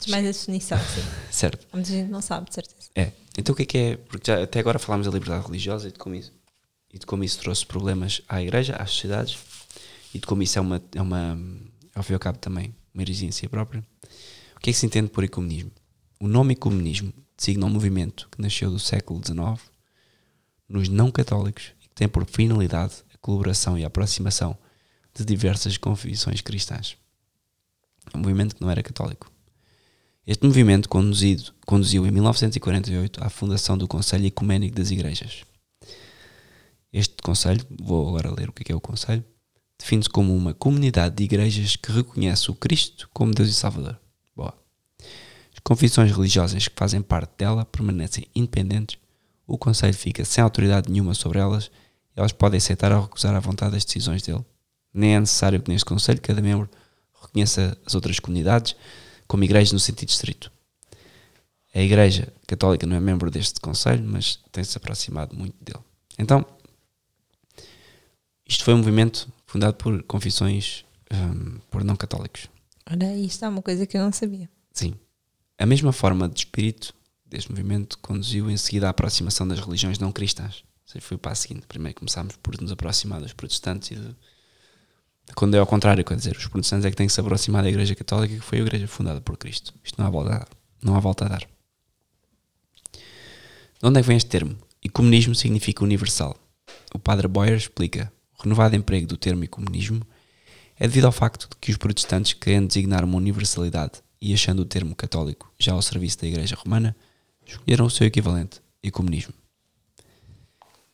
[0.08, 1.02] Mais a definição, sim.
[1.30, 1.66] Certo.
[1.72, 2.88] Muita gente não sabe, de certeza.
[2.94, 3.12] É.
[3.36, 3.96] Então o que é que é?
[3.96, 6.32] Porque já, até agora falámos da liberdade religiosa e de como isso,
[6.92, 9.38] e de como isso trouxe problemas à igreja, às sociedades,
[10.14, 11.38] e de como isso é uma, é uma
[11.94, 13.84] ao fim e ao cabo também, uma heresia em si própria.
[14.56, 15.70] O que é que se entende por ecumenismo?
[16.18, 19.59] O nome ecumenismo designa um movimento que nasceu do século XIX
[20.68, 24.57] nos não católicos e que tem por finalidade a colaboração e a aproximação
[25.14, 26.97] de diversas confissões cristãs.
[28.14, 29.32] Um movimento que não era católico.
[30.26, 35.45] Este movimento conduzido, conduziu em 1948 à fundação do Conselho Ecuménico das Igrejas.
[36.93, 39.24] Este Conselho, vou agora ler o que é, é o Conselho,
[39.78, 43.99] define-se como uma comunidade de igrejas que reconhece o Cristo como Deus e Salvador.
[45.62, 48.98] Confissões religiosas que fazem parte dela permanecem independentes,
[49.46, 51.70] o Conselho fica sem autoridade nenhuma sobre elas
[52.16, 54.44] e elas podem aceitar ou recusar à vontade as decisões dele.
[54.92, 56.68] Nem é necessário que neste Conselho cada membro
[57.20, 58.74] reconheça as outras comunidades
[59.26, 60.50] como igreja no sentido estrito.
[61.74, 65.84] A Igreja Católica não é membro deste Conselho, mas tem-se aproximado muito dele.
[66.18, 66.44] Então,
[68.46, 72.48] isto foi um movimento fundado por confissões um, por não católicos.
[72.90, 74.48] Olha, isto é uma coisa que eu não sabia.
[74.72, 74.94] Sim.
[75.61, 76.94] A mesma forma de espírito
[77.26, 80.64] deste movimento conduziu em seguida à aproximação das religiões não cristãs.
[80.86, 81.66] Ou seja, foi o passo seguinte.
[81.66, 84.16] Primeiro começámos por nos aproximar dos protestantes e de,
[85.34, 87.68] quando é ao contrário, quer dizer, os protestantes é que têm que se aproximar da
[87.68, 89.74] Igreja Católica, que foi a Igreja fundada por Cristo.
[89.84, 90.48] Isto não há volta a dar.
[90.82, 91.40] Não há volta a dar.
[92.90, 92.98] De
[93.82, 94.56] onde é que vem este termo?
[94.82, 96.38] Ecumenismo significa universal.
[96.94, 100.00] O padre Boyer explica: o renovado emprego do termo ecumenismo
[100.78, 104.64] é devido ao facto de que os protestantes, querendo designar uma universalidade e achando o
[104.64, 106.94] termo católico já ao serviço da Igreja Romana,
[107.46, 109.34] escolheram o seu equivalente, ecumenismo.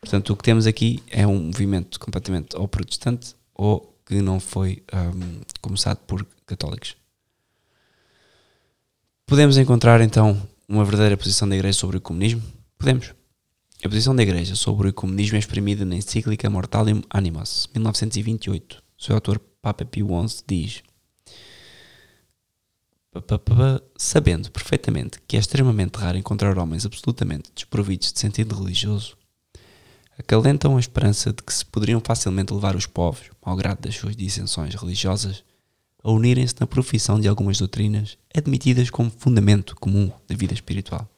[0.01, 4.83] Portanto, o que temos aqui é um movimento completamente ou protestante ou que não foi
[4.93, 6.97] um, começado por católicos.
[9.27, 12.43] Podemos encontrar então uma verdadeira posição da Igreja sobre o comunismo?
[12.79, 13.13] Podemos.
[13.85, 18.83] A posição da Igreja sobre o comunismo é exprimida na encíclica Mortalium Animos, 1928.
[18.97, 20.83] Seu autor, Papa Pio XI, diz:
[23.97, 29.17] Sabendo perfeitamente que é extremamente raro encontrar homens absolutamente desprovidos de sentido religioso,
[30.19, 34.75] acalentam a esperança de que se poderiam facilmente levar os povos, malgrado das suas dissensões
[34.75, 35.45] religiosas,
[36.03, 41.09] a unirem-se na profissão de algumas doutrinas admitidas como fundamento comum da vida espiritual.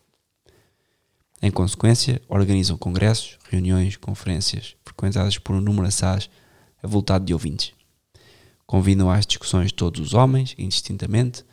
[1.41, 6.29] Em consequência, organizam congressos, reuniões, conferências, frequentadas por um número assaz
[6.83, 7.73] avultado de ouvintes.
[8.67, 11.45] Convidam às discussões todos os homens, indistintamente,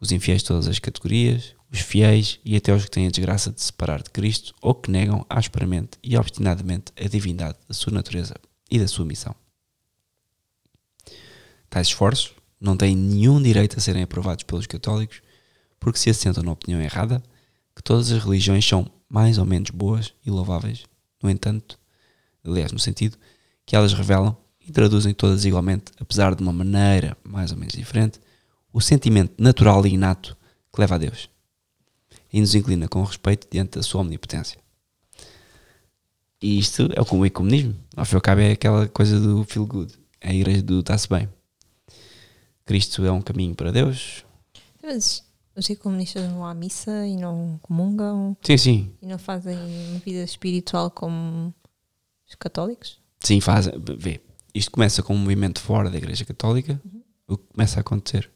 [0.00, 3.52] os infiéis de todas as categorias, os fiéis e até os que têm a desgraça
[3.52, 7.92] de se separar de Cristo ou que negam asperamente e obstinadamente a divindade da sua
[7.92, 8.34] natureza
[8.70, 9.34] e da sua missão.
[11.68, 15.20] Tais esforços não têm nenhum direito a serem aprovados pelos católicos
[15.78, 17.22] porque se assentam na opinião errada
[17.76, 20.84] que todas as religiões são mais ou menos boas e louváveis,
[21.22, 21.78] no entanto,
[22.44, 23.16] aliás, no sentido
[23.64, 28.20] que elas revelam e traduzem todas igualmente, apesar de uma maneira mais ou menos diferente,
[28.72, 30.36] o sentimento natural e inato
[30.72, 31.28] que leva a Deus
[32.32, 34.58] e nos inclina com respeito diante da sua omnipotência.
[36.40, 37.74] E isto é o ecumenismo.
[37.96, 39.92] Ao fim e ao cabo é aquela coisa do feel good.
[40.20, 41.28] É a igreja do está-se bem.
[42.64, 44.24] Cristo é um caminho para Deus.
[44.82, 45.24] Mas
[45.56, 48.36] os ecumenistas não vão à missa e não comungam.
[48.42, 48.92] Sim, sim.
[49.02, 51.52] E não fazem uma vida espiritual como
[52.28, 53.00] os católicos?
[53.20, 53.72] Sim, fazem.
[53.98, 54.20] Vê,
[54.54, 56.80] isto começa com um movimento fora da igreja católica.
[56.84, 57.02] Uhum.
[57.26, 58.30] O que começa a acontecer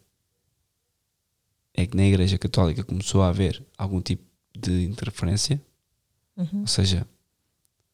[1.74, 4.24] é que na Igreja Católica começou a haver algum tipo
[4.56, 5.60] de interferência,
[6.36, 6.60] uhum.
[6.60, 7.06] ou seja,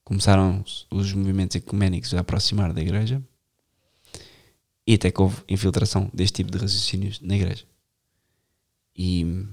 [0.04, 3.22] começaram os movimentos ecuménicos a aproximar da Igreja
[4.86, 7.64] e até que houve infiltração deste tipo de raciocínios na Igreja.
[8.96, 9.46] E,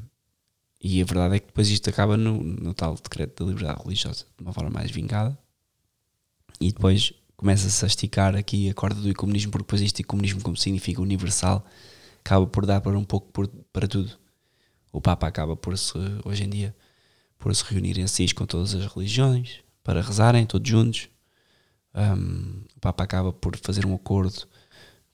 [0.82, 4.26] e a verdade é que depois isto acaba no, no tal decreto da liberdade religiosa,
[4.38, 5.38] de uma forma mais vingada,
[6.60, 10.56] e depois começa-se a esticar aqui a corda do ecumenismo, porque depois este ecumenismo, como
[10.56, 11.66] significa universal,
[12.26, 14.12] acaba por dar para um pouco por, para tudo.
[14.92, 15.94] O Papa acaba por se,
[16.26, 16.76] hoje em dia,
[17.38, 21.08] por se reunir em si com todas as religiões, para rezarem todos juntos,
[21.94, 24.48] um, o Papa acaba por fazer um acordo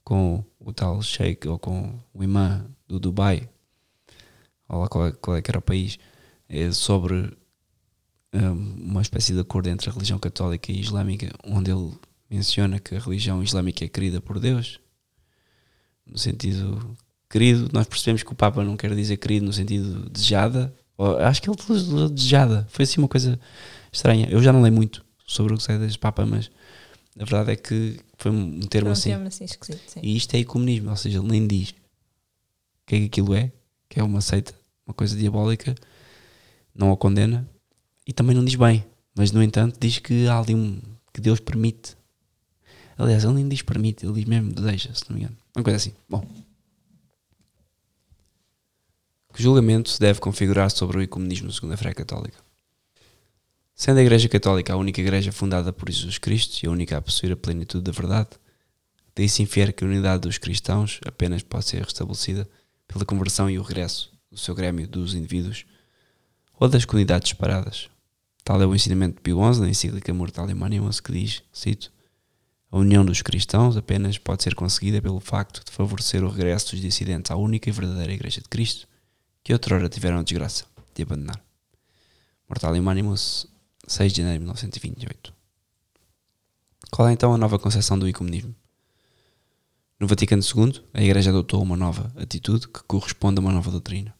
[0.02, 3.48] com o tal Sheikh ou com o imã do Dubai,
[4.66, 5.98] ou lá qual é, qual é que era o país,
[6.48, 7.36] é sobre
[8.32, 11.92] um, uma espécie de acordo entre a religião católica e islâmica, onde ele
[12.30, 14.80] menciona que a religião islâmica é querida por Deus,
[16.06, 16.96] no sentido
[17.30, 20.74] querido, nós percebemos que o Papa não quer dizer querido no sentido desejada,
[21.26, 23.40] acho que ele usou desejada, foi assim uma coisa
[23.90, 24.28] estranha.
[24.30, 26.50] Eu já não leio muito sobre o que sai deste Papa, mas
[27.18, 29.10] a verdade é que foi um termo um assim.
[29.10, 29.46] termo assim.
[30.02, 31.74] E isto é ecumenismo, ou seja, ele nem diz o
[32.86, 33.50] que é que aquilo é,
[33.88, 34.54] que é uma seita,
[34.86, 35.74] uma coisa diabólica,
[36.74, 37.48] não a condena
[38.06, 38.84] e também não diz bem,
[39.14, 40.80] mas no entanto diz que há ali um
[41.12, 41.96] que Deus permite.
[42.96, 45.41] Aliás, ele nem diz permite, ele diz mesmo deseja, se não me engano.
[45.54, 45.94] Uma coisa assim.
[46.08, 46.26] Bom.
[49.34, 52.38] Que julgamento se deve configurar sobre o ecumenismo segundo a fé católica?
[53.74, 57.02] Sendo a Igreja Católica a única igreja fundada por Jesus Cristo e a única a
[57.02, 58.30] possuir a plenitude da verdade,
[59.16, 62.48] daí se infere que a unidade dos cristãos apenas pode ser restabelecida
[62.86, 65.64] pela conversão e o regresso do seu grêmio dos indivíduos
[66.60, 67.88] ou das comunidades separadas.
[68.44, 71.90] Tal é o ensinamento de Pio XI na encíclica Mortalim Animus que diz, cito,
[72.72, 76.80] a união dos cristãos apenas pode ser conseguida pelo facto de favorecer o regresso dos
[76.80, 78.88] dissidentes à única e verdadeira Igreja de Cristo
[79.44, 80.64] que outrora tiveram a desgraça
[80.94, 81.38] de abandonar.
[82.48, 83.46] Mortalim Animus,
[83.86, 85.34] 6 de janeiro de 1928.
[86.90, 88.54] Qual é então a nova concepção do ecumenismo?
[90.00, 94.14] No Vaticano II, a Igreja adotou uma nova atitude que corresponde a uma nova doutrina.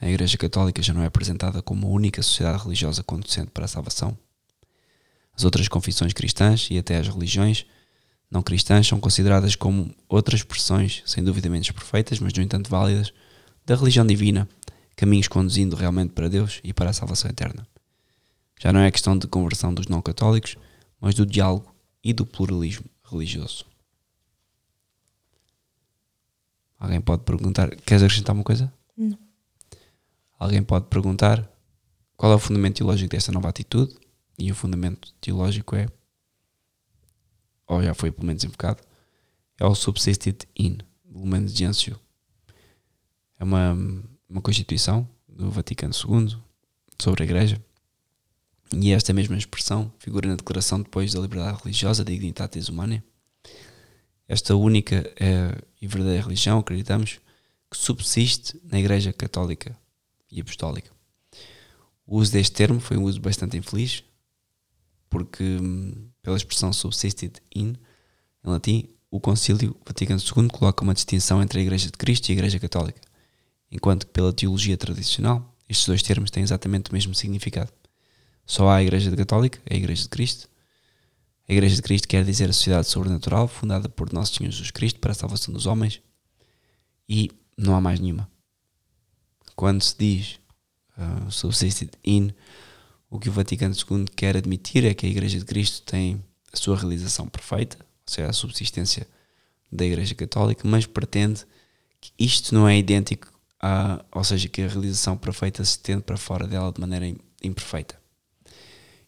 [0.00, 3.68] A Igreja Católica já não é apresentada como a única sociedade religiosa conducente para a
[3.68, 4.16] salvação.
[5.36, 7.66] As outras confissões cristãs e até as religiões
[8.30, 13.12] não cristãs são consideradas como outras expressões, sem dúvida menos perfeitas, mas no entanto válidas,
[13.64, 14.48] da religião divina,
[14.96, 17.66] caminhos conduzindo realmente para Deus e para a salvação eterna.
[18.58, 20.56] Já não é questão de conversão dos não católicos,
[21.00, 23.66] mas do diálogo e do pluralismo religioso.
[26.78, 28.72] Alguém pode perguntar: queres acrescentar uma coisa?
[28.96, 29.18] Não.
[30.38, 31.48] Alguém pode perguntar
[32.16, 33.94] qual é o fundamento teológico desta nova atitude?
[34.38, 35.88] E o fundamento teológico é,
[37.66, 38.82] ou já foi pelo menos invocado,
[39.58, 40.78] é o subsisted in,
[41.10, 41.96] Lumen Gentium.
[43.38, 43.72] É uma,
[44.28, 46.36] uma constituição do Vaticano II
[46.98, 47.62] sobre a Igreja.
[48.74, 53.02] E esta mesma expressão figura na declaração depois da liberdade religiosa da Dignitatis Humanae.
[54.28, 57.20] Esta única é, e verdadeira religião, acreditamos,
[57.70, 59.76] que subsiste na Igreja Católica
[60.30, 60.90] e Apostólica.
[62.06, 64.02] O uso deste termo foi um uso bastante infeliz,
[65.08, 67.74] porque, hum, pela expressão subsisted in,
[68.44, 72.32] em latim, o Concílio Vaticano II coloca uma distinção entre a Igreja de Cristo e
[72.32, 73.00] a Igreja Católica,
[73.70, 77.72] enquanto que, pela teologia tradicional, estes dois termos têm exatamente o mesmo significado.
[78.44, 80.48] Só há a Igreja Católica, a Igreja de Cristo.
[81.48, 85.00] A Igreja de Cristo quer dizer a sociedade sobrenatural fundada por Nosso Senhor Jesus Cristo
[85.00, 86.00] para a salvação dos homens,
[87.08, 88.28] e não há mais nenhuma.
[89.54, 90.38] Quando se diz
[90.98, 92.32] uh, subsisted in,
[93.10, 96.56] o que o Vaticano II quer admitir é que a Igreja de Cristo tem a
[96.56, 99.06] sua realização perfeita, ou seja, a subsistência
[99.70, 101.44] da Igreja Católica, mas pretende
[102.00, 103.28] que isto não é idêntico
[103.60, 107.06] a, ou seja, que a realização perfeita se estende para fora dela de maneira
[107.42, 107.98] imperfeita.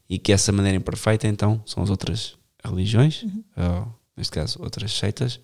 [0.09, 3.45] E que essa maneira imperfeita, então, são as outras religiões, Uhum.
[3.57, 5.39] ou, neste caso, outras seitas,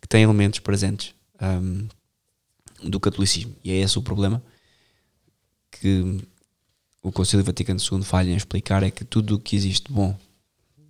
[0.00, 1.88] que têm elementos presentes um,
[2.88, 3.54] do catolicismo.
[3.64, 4.42] E é esse o problema
[5.70, 6.20] que
[7.06, 10.18] o Concílio Vaticano II falha em explicar é que tudo o que existe bom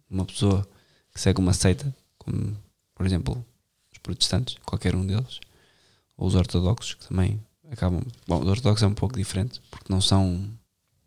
[0.09, 0.67] uma pessoa
[1.13, 2.57] que segue uma seita, como
[2.95, 3.45] por exemplo
[3.93, 5.41] os protestantes, qualquer um deles,
[6.17, 7.39] ou os ortodoxos, que também
[7.71, 8.03] acabam.
[8.27, 10.49] Bom, os ortodoxos é um pouco diferente, porque não são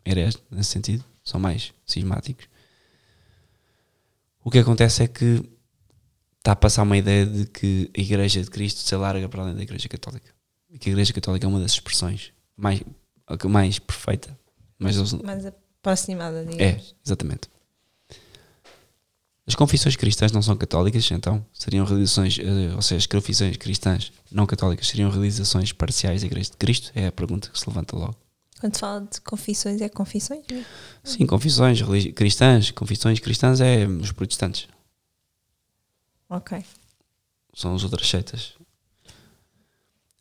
[0.06, 2.46] hereges nesse sentido, são mais cismáticos.
[4.44, 5.42] O que acontece é que
[6.38, 9.56] está a passar uma ideia de que a Igreja de Cristo se alarga para além
[9.56, 10.32] da Igreja Católica.
[10.70, 12.80] E que a Igreja Católica é uma das expressões mais,
[13.48, 14.38] mais perfeita.
[14.80, 16.96] Mas eles, Mais aproximada, é, digamos.
[17.04, 17.48] exatamente.
[19.46, 24.12] As confissões cristãs não são católicas, então seriam realizações, eh, ou seja, as confissões cristãs
[24.30, 26.90] não católicas seriam realizações parciais da Igreja de Cristo?
[26.94, 28.16] É a pergunta que se levanta logo.
[28.60, 30.44] Quando se fala de confissões, é confissões?
[30.50, 30.64] né?
[31.02, 31.80] Sim, confissões
[32.14, 34.68] cristãs, confissões cristãs é os protestantes,
[36.28, 36.62] Ok.
[37.54, 38.52] são as outras seitas.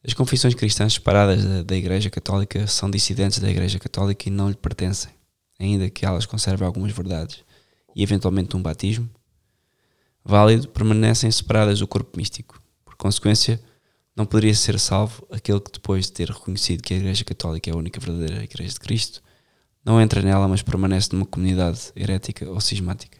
[0.06, 4.50] As confissões cristãs separadas da, da Igreja Católica são dissidentes da Igreja Católica e não
[4.50, 5.12] lhe pertencem,
[5.60, 7.44] ainda que elas conservem algumas verdades
[7.96, 9.10] e eventualmente um batismo
[10.24, 12.62] válido, permanecem separadas do corpo místico.
[12.86, 13.62] Por consequência,
[14.16, 17.74] não poderia ser salvo aquele que depois de ter reconhecido que a Igreja Católica é
[17.74, 19.22] a única verdadeira Igreja de Cristo,
[19.84, 23.19] não entra nela, mas permanece numa comunidade herética ou cismática.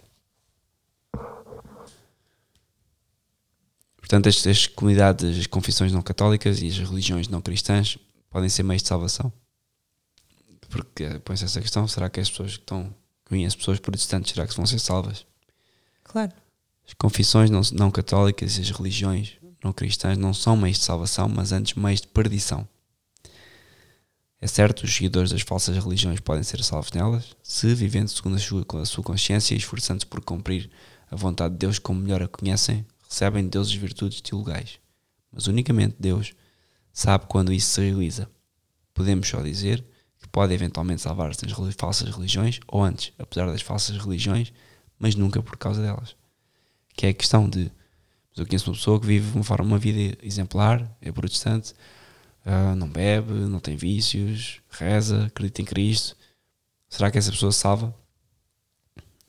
[4.10, 7.96] Portanto, as, as comunidades, as confissões não católicas e as religiões não cristãs
[8.32, 9.32] podem ser meios de salvação.
[10.68, 12.92] Porque põe-se essa questão: será que as pessoas que estão,
[13.24, 15.28] conheço pessoas protestantes, será que vão ser salvas?
[16.04, 16.32] Claro.
[16.88, 19.34] As confissões não, não católicas e as religiões
[19.64, 22.68] não cristãs não são meios de salvação, mas antes meios de perdição.
[24.42, 28.40] É certo, os seguidores das falsas religiões podem ser salvos nelas, se vivendo segundo a
[28.40, 30.68] sua, a sua consciência e esforçando-se por cumprir
[31.12, 34.80] a vontade de Deus como melhor a conhecem, recebem de Deus as virtudes teologais.
[35.32, 36.34] Mas unicamente Deus
[36.94, 38.30] sabe quando isso se realiza.
[38.94, 39.84] Podemos só dizer
[40.20, 44.54] que pode eventualmente salvar-se das falsas religiões, ou antes, apesar das falsas religiões,
[44.98, 46.16] mas nunca por causa delas.
[46.94, 47.72] Que é a questão de.
[48.36, 51.74] eu conheço uma pessoa que vive uma, forma, uma vida exemplar, é protestante,
[52.46, 56.16] uh, não bebe, não tem vícios, reza, acredita em Cristo.
[56.90, 57.96] Será que essa pessoa salva?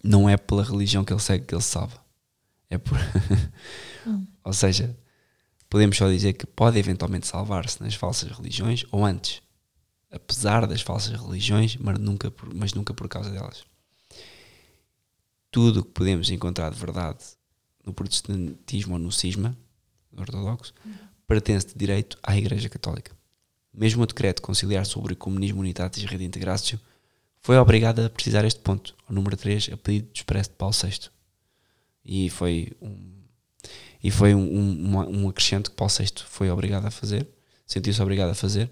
[0.03, 2.01] Não é pela religião que ele segue que ele salva.
[2.71, 2.97] É por.
[4.07, 4.27] hum.
[4.45, 4.97] Ou seja,
[5.69, 9.43] podemos só dizer que pode eventualmente salvar-se nas falsas religiões, ou antes,
[10.11, 13.65] apesar das falsas religiões, mas nunca por, mas nunca por causa delas.
[15.51, 17.19] Tudo o que podemos encontrar de verdade
[17.85, 19.57] no protestantismo ou no cisma
[20.17, 20.93] ortodoxo uhum.
[21.27, 23.13] pertence de direito à Igreja Católica.
[23.73, 26.81] Mesmo o decreto conciliar sobre o comunismo unitatis redintegratio
[27.41, 31.11] foi obrigado a precisar este ponto, o número 3, a pedido expresso de Paulo VI.
[32.05, 33.21] E foi um,
[34.03, 37.29] e foi um, um, um acrescento que Paulo VI foi obrigado a fazer,
[37.67, 38.71] sentiu-se obrigado a fazer,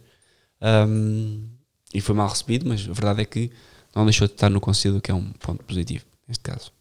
[0.88, 1.48] um,
[1.92, 3.50] e foi mal recebido, mas a verdade é que
[3.94, 6.72] não deixou de estar no concílio, que é um ponto positivo, neste caso.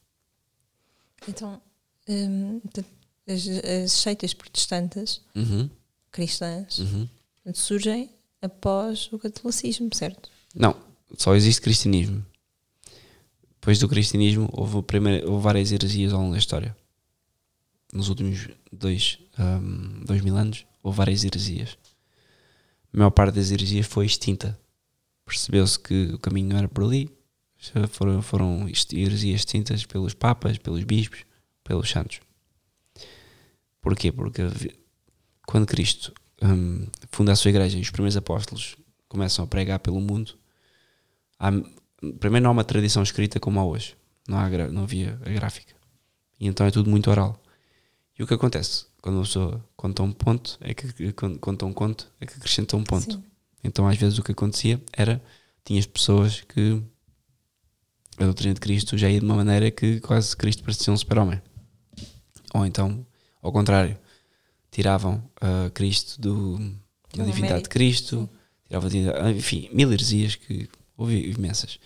[1.27, 1.61] Então,
[2.07, 2.61] hum,
[3.27, 5.69] as, as, seitas protestantes uhum.
[6.11, 7.07] cristãs uhum.
[7.53, 8.09] surgem
[8.41, 10.29] após o catolicismo, certo?
[10.55, 10.75] Não,
[11.17, 12.25] só existe cristianismo.
[13.67, 16.73] Depois do cristianismo houve, primeira, houve várias heresias ao longo da história.
[17.91, 21.77] Nos últimos dois, um, dois mil anos houve várias heresias.
[22.93, 24.57] A maior parte das heresias foi extinta.
[25.25, 27.09] Percebeu-se que o caminho não era por ali.
[27.89, 31.25] Foram, foram heresias extintas pelos papas, pelos bispos,
[31.61, 32.21] pelos santos.
[33.81, 34.13] Porquê?
[34.13, 34.43] Porque
[35.45, 38.77] quando Cristo um, funda a sua igreja e os primeiros apóstolos
[39.09, 40.37] começam a pregar pelo mundo,
[41.37, 41.51] há,
[42.19, 43.95] primeiro não há uma tradição escrita como há hoje.
[44.27, 45.73] Não, há, não havia a gráfica.
[46.39, 47.41] E então é tudo muito oral.
[48.17, 48.85] E o que acontece?
[49.01, 52.83] Quando uma pessoa conta um ponto, é que conta um conto, é que acrescenta um
[52.83, 53.13] ponto.
[53.13, 53.23] Sim.
[53.63, 55.21] Então às vezes o que acontecia era,
[55.63, 56.81] tinhas pessoas que
[58.17, 61.41] a doutrina de Cristo já ia de uma maneira que quase Cristo parecia um super-homem.
[62.53, 63.05] Ou então,
[63.41, 63.97] ao contrário,
[64.71, 66.57] tiravam uh, Cristo do,
[67.15, 68.27] da divindade de Cristo,
[68.67, 68.89] tiravam,
[69.35, 70.67] enfim, mil heresias que
[70.97, 71.79] houve imensas.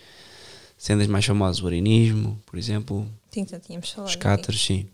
[0.78, 3.08] Sendo as mais famosas o arianismo, por exemplo.
[3.30, 4.10] Sim, já tínhamos falado.
[4.10, 4.88] Os cátaros, sim.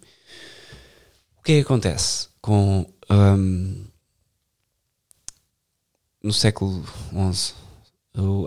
[1.40, 2.86] O que é que acontece com.
[3.10, 3.86] Um,
[6.22, 7.54] no século XI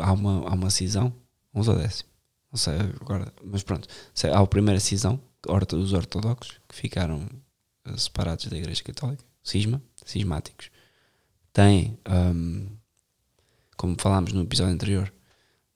[0.03, 1.13] há uma, há uma cisão,
[1.55, 2.11] 11 ou décimo,
[2.53, 3.89] não sei agora, mas pronto,
[4.33, 7.27] há a primeira cisão, os ortodoxos, que ficaram
[7.85, 10.71] eh, separados da Igreja Católica, cisma, cismáticos,
[11.53, 12.67] têm, um,
[13.77, 15.13] como falámos no episódio anterior,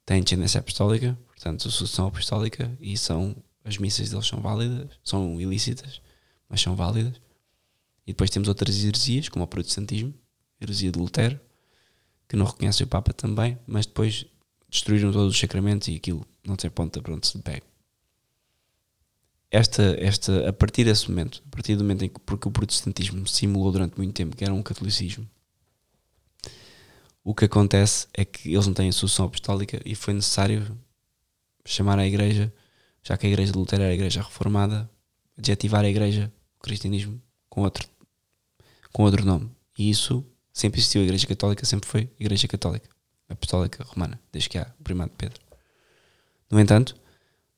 [0.04, 6.00] têm descendência apostólica, portanto, sucessão apostólica, e são as missas deles são válidas, são ilícitas,
[6.48, 7.20] mas são válidas.
[8.06, 10.12] E depois temos outras heresias, como o protestantismo,
[10.60, 11.40] heresia de Lutero,
[12.28, 14.26] que não reconhece o Papa também, mas depois
[14.68, 17.62] destruíram todos os sacramentos e aquilo não tem ponta para onde se pega.
[19.50, 23.26] Esta, esta, a partir desse momento, a partir do momento em que porque o protestantismo
[23.26, 25.30] simulou durante muito tempo que era um catolicismo,
[27.24, 30.78] o que acontece é que eles não têm solução apostólica e foi necessário
[31.64, 32.52] chamar a igreja,
[33.02, 34.88] já que a igreja de Lutero era a igreja reformada,
[35.38, 37.88] adjetivar a igreja, o cristianismo, com outro,
[38.92, 39.50] com outro nome.
[39.78, 40.22] E isso
[40.52, 41.00] sempre existiu.
[41.00, 42.90] A igreja católica sempre foi igreja católica,
[43.28, 45.40] apostólica romana, desde que há o primado de Pedro.
[46.50, 46.94] No entanto,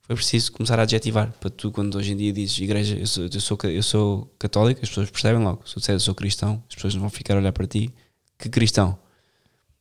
[0.02, 1.32] foi preciso começar a adjetivar.
[1.40, 4.80] Para tu, quando hoje em dia dizes igreja, eu sou, eu sou, eu sou católico,
[4.80, 5.66] as pessoas percebem logo.
[5.66, 7.92] Se tu disseres eu sou cristão, as pessoas não vão ficar a olhar para ti,
[8.38, 8.96] que cristão.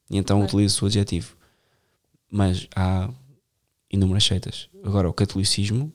[0.10, 1.36] E então utiliza o adjetivo.
[2.30, 3.10] Mas há
[3.90, 4.70] inúmeras seitas.
[4.84, 5.92] Agora, o catolicismo,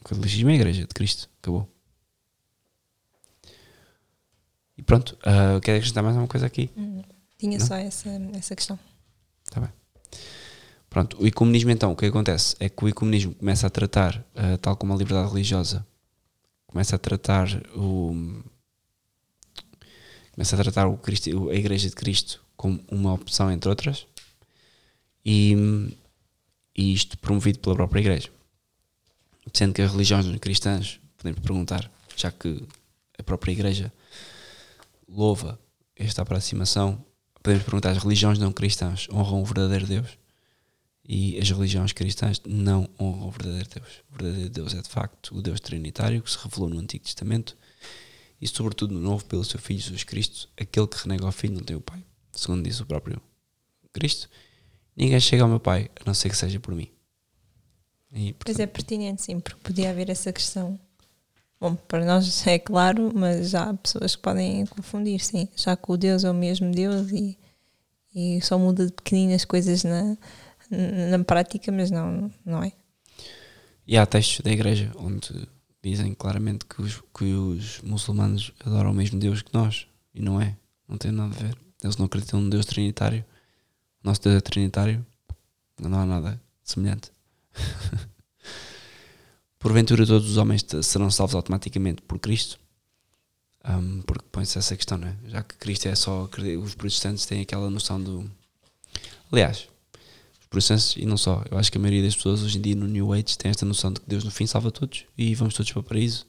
[0.00, 1.28] o catolicismo é a igreja de Cristo.
[1.40, 1.68] Acabou.
[4.76, 6.70] E pronto, uh, quer acrescentar mais alguma coisa aqui?
[6.76, 7.02] Hum,
[7.38, 7.66] tinha Não?
[7.66, 8.78] só essa, essa questão.
[9.44, 9.70] Está bem.
[10.88, 14.58] Pronto, o ecumenismo então, o que acontece é que o ecumenismo começa a tratar, uh,
[14.58, 15.86] tal como a liberdade religiosa,
[16.66, 18.42] começa a tratar o
[20.32, 24.06] começa a tratar o Cristo, a Igreja de Cristo como uma opção entre outras
[25.26, 25.52] e,
[26.76, 28.30] e isto promovido pela própria Igreja.
[29.52, 32.62] Sendo que as religiões cristãs, podemos perguntar, já que
[33.18, 33.92] a própria Igreja
[35.08, 35.58] louva
[35.96, 37.04] esta aproximação,
[37.42, 40.10] podemos perguntar: as religiões não cristãs honram o verdadeiro Deus?
[41.04, 43.88] E as religiões cristãs não honram o verdadeiro Deus.
[44.08, 47.56] O verdadeiro Deus é de facto o Deus Trinitário que se revelou no Antigo Testamento
[48.40, 50.48] e, sobretudo, no Novo, pelo seu Filho Jesus Cristo.
[50.56, 53.20] Aquele que renega ao Filho não tem o Pai, segundo diz o próprio
[53.92, 54.28] Cristo.
[54.96, 56.88] Ninguém chega ao meu Pai a não ser que seja por mim.
[58.12, 60.78] E, portanto, pois é pertinente, sim, porque podia haver essa questão.
[61.58, 65.48] Bom, para nós é claro, mas já há pessoas que podem confundir, sim.
[65.56, 67.38] Já que o Deus é o mesmo Deus e,
[68.14, 70.16] e só muda de pequeninas coisas na,
[71.10, 72.72] na prática, mas não, não é.
[73.86, 75.48] E há textos da igreja onde
[75.82, 80.40] dizem claramente que os, que os muçulmanos adoram o mesmo Deus que nós, e não
[80.40, 80.56] é,
[80.88, 81.56] não tem nada a ver.
[81.82, 83.24] Eles não acreditam no Deus Trinitário.
[84.02, 85.04] O nosso Deus é Trinitário,
[85.80, 87.10] não há nada semelhante.
[89.58, 92.58] Porventura todos os homens serão salvos automaticamente por Cristo?
[93.64, 95.16] Um, porque põe-se essa questão, não é?
[95.26, 96.28] Já que Cristo é só.
[96.62, 98.28] Os protestantes têm aquela noção do.
[99.30, 99.68] Aliás,
[100.40, 102.74] os protestantes, e não só, eu acho que a maioria das pessoas hoje em dia
[102.74, 105.54] no New Age tem esta noção de que Deus no fim salva todos e vamos
[105.54, 106.26] todos para o paraíso.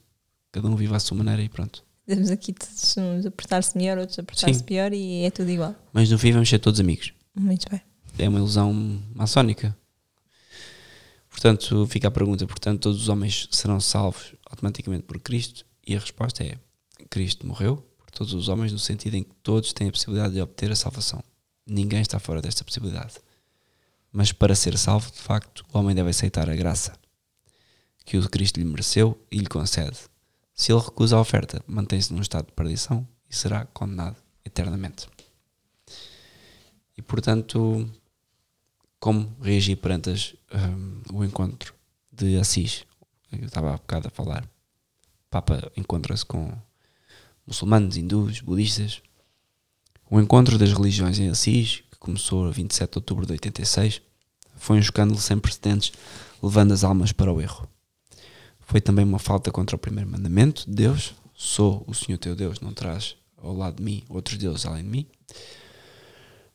[0.52, 1.84] Cada um vive à sua maneira e pronto.
[2.06, 5.74] Temos aqui todos uns a portar-se melhor, outros a portar-se pior e é tudo igual.
[5.94, 7.14] Mas no fim vamos ser todos amigos.
[7.34, 7.82] Muito bem.
[8.18, 8.74] É uma ilusão
[9.16, 9.76] maçónica.
[11.30, 15.66] Portanto, fica a pergunta: portanto, todos os homens serão salvos automaticamente por Cristo?
[15.86, 16.58] E a resposta é:
[17.10, 20.42] Cristo morreu por todos os homens, no sentido em que todos têm a possibilidade de
[20.42, 21.24] obter a salvação.
[21.66, 23.16] Ninguém está fora desta possibilidade.
[24.12, 26.94] Mas para ser salvo, de facto, o homem deve aceitar a graça
[28.06, 29.98] que o Cristo lhe mereceu e lhe concede.
[30.54, 35.08] Se ele recusa a oferta, mantém-se num estado de perdição e será condenado eternamente.
[36.96, 37.90] E portanto,
[39.04, 41.74] como reagir perante as, um, o encontro
[42.10, 42.86] de Assis.
[43.30, 44.46] Eu estava há bocado a falar.
[44.46, 46.56] O Papa encontra-se com
[47.46, 49.02] muçulmanos, hindus, budistas.
[50.10, 54.02] O encontro das religiões em Assis, que começou a 27 de outubro de 86,
[54.56, 55.92] foi um escândalo sem precedentes,
[56.42, 57.68] levando as almas para o erro.
[58.74, 62.60] Foi também uma falta contra o primeiro mandamento de Deus: Sou o Senhor teu Deus,
[62.60, 65.08] não traz ao lado de mim outros deuses além de mim.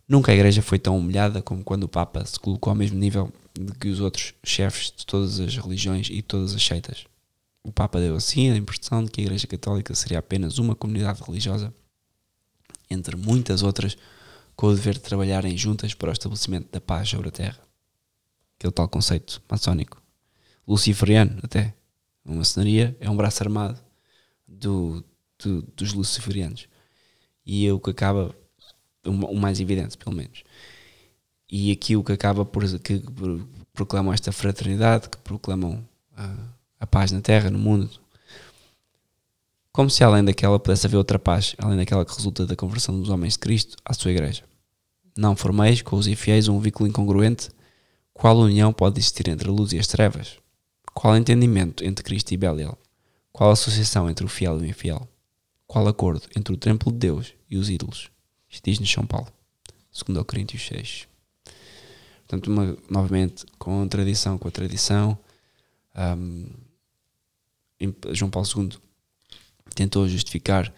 [0.08, 3.32] Nunca a Igreja foi tão humilhada como quando o Papa se colocou ao mesmo nível
[3.54, 7.04] de que os outros chefes de todas as religiões e todas as seitas.
[7.62, 11.22] O Papa deu assim a impressão de que a Igreja Católica seria apenas uma comunidade
[11.22, 11.72] religiosa,
[12.90, 13.96] entre muitas outras,
[14.56, 17.60] com o dever de trabalharem juntas para o estabelecimento da paz sobre a Terra.
[18.58, 20.02] Aquele tal conceito maçónico.
[20.66, 21.77] Luciferiano, até.
[22.28, 23.80] Uma maçonaria é um braço armado
[24.46, 25.02] do,
[25.42, 26.68] do, dos luciferianos.
[27.44, 28.34] E é o que acaba
[29.02, 30.44] o mais evidente, pelo menos.
[31.50, 33.02] E aqui o que acaba por que
[33.72, 35.82] proclamam esta fraternidade, que proclamam
[36.14, 36.34] a,
[36.80, 37.88] a paz na terra, no mundo,
[39.72, 43.08] como se além daquela pudesse haver outra paz, além daquela que resulta da conversão dos
[43.08, 44.44] homens de Cristo à sua igreja.
[45.16, 47.48] Não formeis com os infiéis um vínculo incongruente,
[48.12, 50.36] qual união pode existir entre a luz e as trevas?
[50.98, 52.76] Qual entendimento entre Cristo e Belial?
[53.30, 55.08] Qual associação entre o fiel e o infiel?
[55.64, 58.10] Qual acordo entre o templo de Deus e os ídolos?
[58.50, 59.28] Isto diz-nos São Paulo,
[59.92, 61.06] segundo ao Coríntios 6.
[62.26, 65.16] Portanto, uma, novamente, com a tradição, com a tradição,
[66.20, 66.46] um,
[68.10, 68.70] João Paulo II
[69.76, 70.74] tentou justificar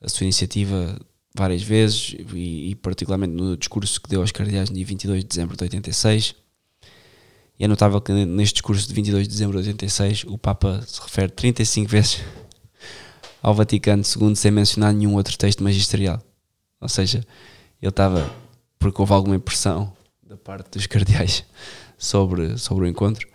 [0.00, 0.96] a sua iniciativa
[1.34, 5.28] várias vezes e, e, particularmente no discurso que deu aos cardeais no dia 22 de
[5.28, 6.43] dezembro de 86.
[7.58, 11.00] E é notável que neste discurso de 22 de dezembro de 86 o Papa se
[11.00, 12.20] refere 35 vezes
[13.42, 16.20] ao Vaticano II sem mencionar nenhum outro texto magisterial.
[16.80, 17.24] Ou seja,
[17.80, 18.28] ele estava,
[18.78, 19.92] porque houve alguma impressão
[20.22, 21.44] da parte dos cardeais
[21.96, 23.28] sobre, sobre o encontro,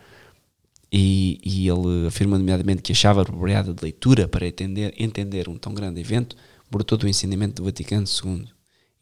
[0.91, 5.73] e, e ele afirma nomeadamente que achava apropriada de leitura para entender, entender um tão
[5.73, 6.35] grande evento,
[6.69, 8.47] brotou do ensinamento do Vaticano II.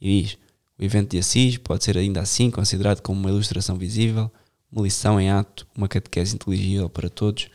[0.01, 0.37] E diz:
[0.77, 4.29] o evento de Assis pode ser ainda assim considerado como uma ilustração visível,
[4.71, 7.49] uma lição em ato, uma catequese inteligível para todos,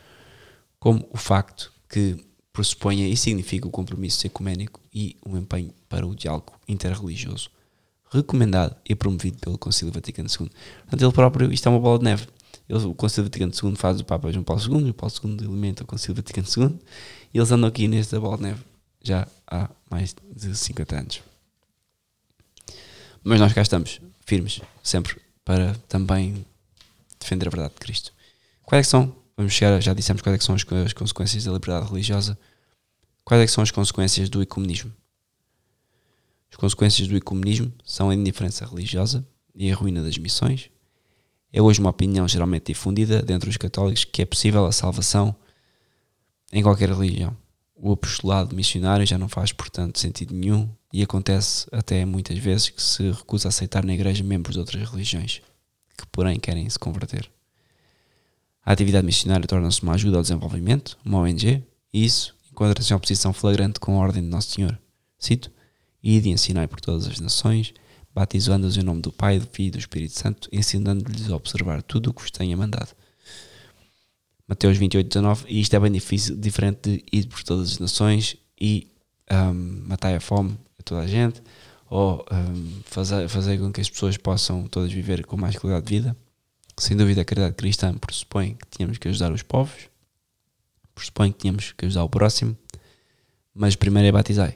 [0.79, 6.15] como o facto que pressuponha e significa o compromisso ecuménico e um empenho para o
[6.15, 7.51] diálogo interreligioso,
[8.11, 10.51] recomendado e promovido pelo Concílio Vaticano II.
[10.81, 12.27] Portanto, ele próprio, isto é uma bola de neve.
[12.69, 15.83] Ele, o Concílio Vaticano II faz o Papa João Paulo II, o Paulo II alimenta
[15.83, 16.79] o Concílio Vaticano II,
[17.33, 18.61] e eles andam aqui nesta bola de neve
[19.03, 21.23] já há mais de 50 anos.
[23.25, 26.45] Mas nós cá estamos, firmes, sempre, para também
[27.23, 28.13] defender a verdade de Cristo.
[28.63, 31.89] Quais é são, vamos chegar, já dissemos quais é são as, as consequências da liberdade
[31.89, 32.39] religiosa,
[33.25, 34.93] quais é são as consequências do ecumenismo?
[36.51, 40.71] As consequências do ecumenismo são a indiferença religiosa e a ruína das missões.
[41.53, 45.35] É hoje uma opinião geralmente difundida dentre os católicos que é possível a salvação
[46.53, 47.37] em qualquer religião.
[47.75, 52.81] o apostolado missionário já não faz, portanto, sentido nenhum e acontece até muitas vezes que
[52.81, 55.43] se recusa a aceitar na igreja membros de outras religiões,
[55.97, 57.31] que porém querem se converter.
[58.65, 61.63] A atividade missionária torna-se uma ajuda ao desenvolvimento, uma ONG,
[61.93, 64.79] e isso encontra-se em oposição flagrante com a ordem de Nosso Senhor.
[65.19, 65.51] Cito:
[66.03, 67.75] Ide e ensinai por todas as nações,
[68.15, 72.11] batizando-os em nome do Pai, do Filho e do Espírito Santo, ensinando-lhes a observar tudo
[72.11, 72.91] o que vos tenha mandado.
[74.47, 78.37] Mateus 28, 19, e isto é bem difícil, diferente de ir por todas as nações
[78.61, 78.87] e
[79.31, 81.43] um, matar a fome a toda a gente,
[81.93, 85.95] ou um, fazer, fazer com que as pessoas possam todas viver com mais qualidade de
[85.95, 86.17] vida.
[86.79, 89.91] Sem dúvida, a caridade cristã pressupõe que tínhamos que ajudar os povos,
[90.95, 92.57] pressupõe que tínhamos que ajudar o próximo,
[93.55, 94.55] mas primeiro é batizar.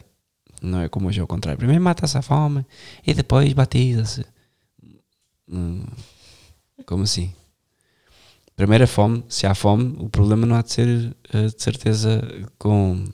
[0.63, 1.59] Não é como hoje é o contrário.
[1.59, 2.65] Primeiro mata-se a fome
[3.07, 4.25] e depois batiza-se.
[5.47, 5.85] Hum,
[6.87, 7.35] como assim?
[8.57, 9.23] Primeiro a fome.
[9.29, 12.23] Se há fome, o problema não há de ser eh, de certeza
[12.59, 13.05] com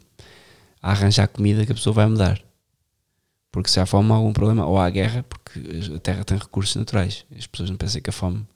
[0.80, 2.51] a arranjar comida que a pessoa vai mudar.
[3.52, 4.66] Porque se há fome, há algum problema.
[4.66, 5.60] Ou há guerra, porque
[5.94, 7.26] a terra tem recursos naturais.
[7.36, 8.46] As pessoas não pensam que a fome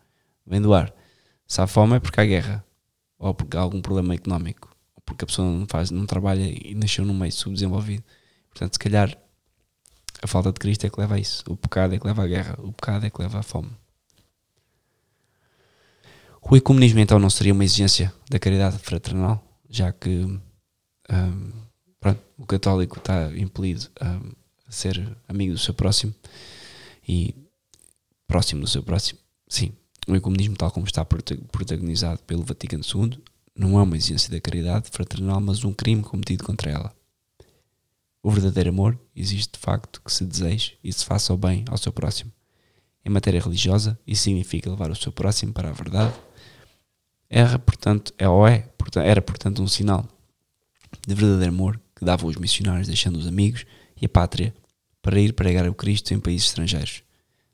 [0.46, 0.92] vem do ar.
[1.46, 2.64] Se há fome é porque há guerra.
[3.18, 4.74] Ou porque há algum problema económico.
[4.96, 8.02] Ou porque a pessoa não, faz, não trabalha e nasceu num meio subdesenvolvido.
[8.48, 9.16] Portanto, se calhar
[10.22, 11.44] a falta de Cristo é que leva a isso.
[11.46, 12.56] O pecado é que leva à guerra.
[12.58, 13.70] O pecado é que leva à fome.
[16.40, 20.40] O ecumenismo então não seria uma exigência da caridade fraternal, já que
[21.10, 21.52] um,
[21.98, 24.20] pronto, o católico está impelido a
[24.76, 26.14] ser amigo do seu próximo
[27.06, 27.34] e
[28.26, 29.18] próximo do seu próximo.
[29.48, 29.72] Sim,
[30.06, 33.18] o ecumenismo, tal como está protagonizado pelo Vaticano II,
[33.56, 36.94] não é uma exigência da caridade fraternal, mas um crime cometido contra ela.
[38.22, 41.78] O verdadeiro amor existe de facto que se deseje e se faça o bem ao
[41.78, 42.32] seu próximo.
[43.04, 46.12] Em matéria religiosa, isso significa levar o seu próximo para a verdade.
[47.30, 50.06] Era, portanto, é ou é, era, portanto, um sinal
[51.06, 53.64] de verdadeiro amor que davam os missionários deixando os amigos
[54.00, 54.52] e a pátria
[55.06, 57.04] para ir pregar o Cristo em países estrangeiros,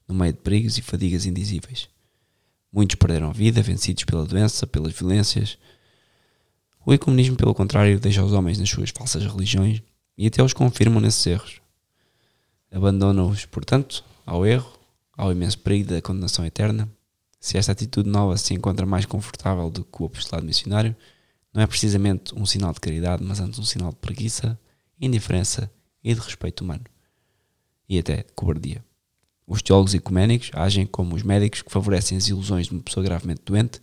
[0.09, 1.87] no meio de perigos e fadigas indizíveis.
[2.73, 5.59] Muitos perderam a vida, vencidos pela doença, pelas violências.
[6.87, 9.83] O ecumenismo, pelo contrário, deixa os homens nas suas falsas religiões
[10.17, 11.61] e até os confirmam nesses erros.
[12.71, 14.73] Abandonam-os, portanto, ao erro,
[15.15, 16.91] ao imenso perigo da condenação eterna.
[17.39, 20.97] Se esta atitude nova se encontra mais confortável do que o apostolado missionário,
[21.53, 24.59] não é precisamente um sinal de caridade, mas antes um sinal de preguiça,
[24.99, 25.71] indiferença
[26.03, 26.85] e de respeito humano.
[27.93, 28.83] E até cobardia.
[29.47, 33.43] Os teólogos ecuménicos agem como os médicos que favorecem as ilusões de uma pessoa gravemente
[33.45, 33.83] doente,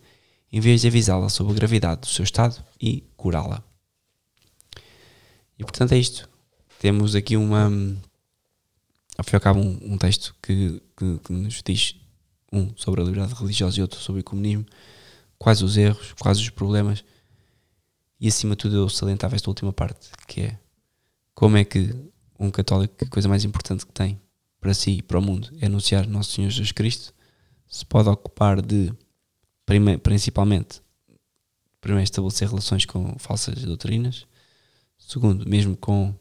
[0.50, 3.62] em vez de avisá-la sobre a gravidade do seu estado e curá-la.
[5.56, 6.28] E portanto é isto.
[6.80, 7.66] Temos aqui uma.
[9.16, 11.94] Ao fim e ao cabo, um, um texto que, que, que, nos diz
[12.52, 14.66] um sobre a liberdade religiosa e outro sobre o comunismo,
[15.38, 17.04] quais os erros, quais os problemas.
[18.20, 20.58] E acima de tudo eu salientava esta última parte, que é
[21.32, 21.94] como é que
[22.40, 24.18] um católico, a coisa mais importante que tem
[24.60, 27.14] para si e para o mundo é anunciar Nosso Senhor Jesus Cristo,
[27.68, 28.92] se pode ocupar de,
[30.02, 30.82] principalmente,
[31.80, 34.26] primeiro estabelecer relações com falsas doutrinas,
[34.98, 36.14] segundo, mesmo com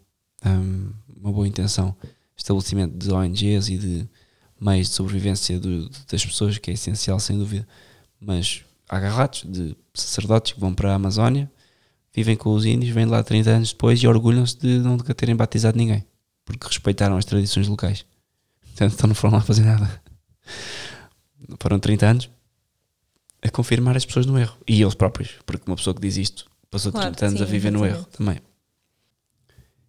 [0.46, 1.96] um, uma boa intenção,
[2.36, 4.10] estabelecimento de ONGs e de
[4.60, 7.68] meios de sobrevivência do, das pessoas, que é essencial sem dúvida,
[8.20, 11.52] mas há de sacerdotes que vão para a Amazónia,
[12.14, 15.78] vivem com os índios, vêm lá 30 anos depois e orgulham-se de nunca terem batizado
[15.78, 16.06] ninguém,
[16.50, 18.06] porque respeitaram as tradições locais.
[18.62, 20.02] Portanto, então não foram lá fazer nada.
[21.60, 22.30] Foram 30 anos
[23.42, 24.58] a confirmar as pessoas no erro.
[24.68, 27.48] E eles próprios, porque uma pessoa que diz isto passou claro, 30 anos sim, a
[27.48, 28.40] viver no erro também.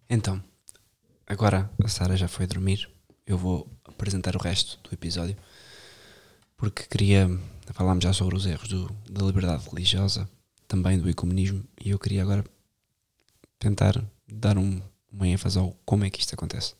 [0.07, 0.41] Então,
[1.25, 2.87] agora a Sara já foi dormir.
[3.25, 5.35] Eu vou apresentar o resto do episódio
[6.55, 7.27] porque queria.
[7.73, 10.29] Falámos já sobre os erros do, da liberdade religiosa,
[10.67, 12.43] também do ecumenismo, e eu queria agora
[13.57, 14.81] tentar dar um,
[15.11, 16.75] uma ênfase ao como é que isto acontece.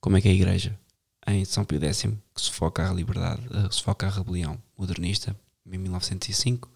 [0.00, 0.78] Como é que a Igreja,
[1.26, 2.02] em São Pio X,
[2.34, 5.36] que se foca à liberdade, eh, se foca à rebelião modernista,
[5.66, 6.70] em 1905,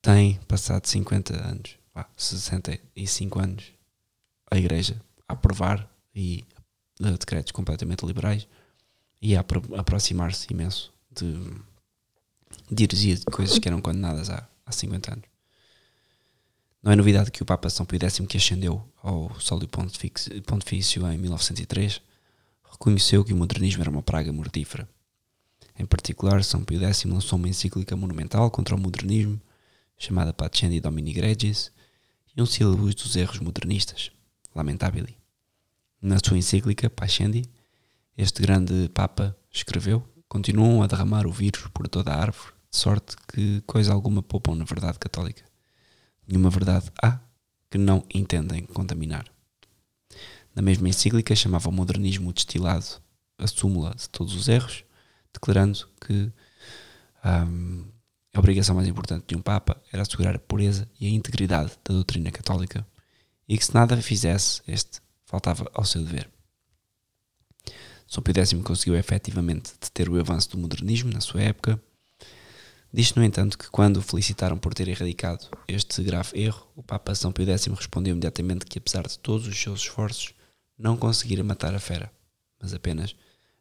[0.00, 1.76] tem passado 50 anos,
[2.16, 3.72] 65 anos,
[4.50, 6.46] a Igreja a aprovar e
[7.00, 8.48] uh, decretos completamente liberais
[9.20, 11.34] e a apro aproximar-se imenso de,
[12.70, 15.37] de de coisas que eram condenadas há, há 50 anos.
[16.80, 21.18] Não é novidade que o Papa São Pio X, que ascendeu ao sólio pontifício em
[21.18, 22.00] 1903,
[22.70, 24.88] reconheceu que o modernismo era uma praga mortífera.
[25.76, 29.40] Em particular, São Pio X lançou uma encíclica monumental contra o modernismo,
[29.96, 31.72] chamada Pacendi Domini Gregis,
[32.36, 34.12] e um sílabus dos erros modernistas,
[34.54, 35.16] lamentabili.
[36.00, 37.42] Na sua encíclica Pacendi,
[38.16, 43.16] este grande Papa escreveu: Continuam a derramar o vírus por toda a árvore, de sorte
[43.32, 45.47] que coisa alguma poupam na verdade católica.
[46.28, 47.18] Nenhuma verdade há,
[47.70, 49.24] que não entendem contaminar.
[50.54, 53.00] Na mesma encíclica chamava o modernismo destilado
[53.38, 54.84] a súmula de todos os erros,
[55.32, 56.30] declarando que
[57.24, 57.84] um,
[58.34, 61.94] a obrigação mais importante de um Papa era assegurar a pureza e a integridade da
[61.94, 62.86] doutrina católica
[63.48, 66.28] e que se nada fizesse, este faltava ao seu dever.
[68.06, 71.80] São Pio X conseguiu efetivamente deter o avanço do modernismo na sua época.
[72.90, 77.14] Diz, no entanto, que quando o felicitaram por ter erradicado este grave erro, o Papa
[77.14, 80.32] São Pio X respondeu imediatamente que, apesar de todos os seus esforços,
[80.78, 82.10] não conseguira matar a fera,
[82.60, 83.14] mas apenas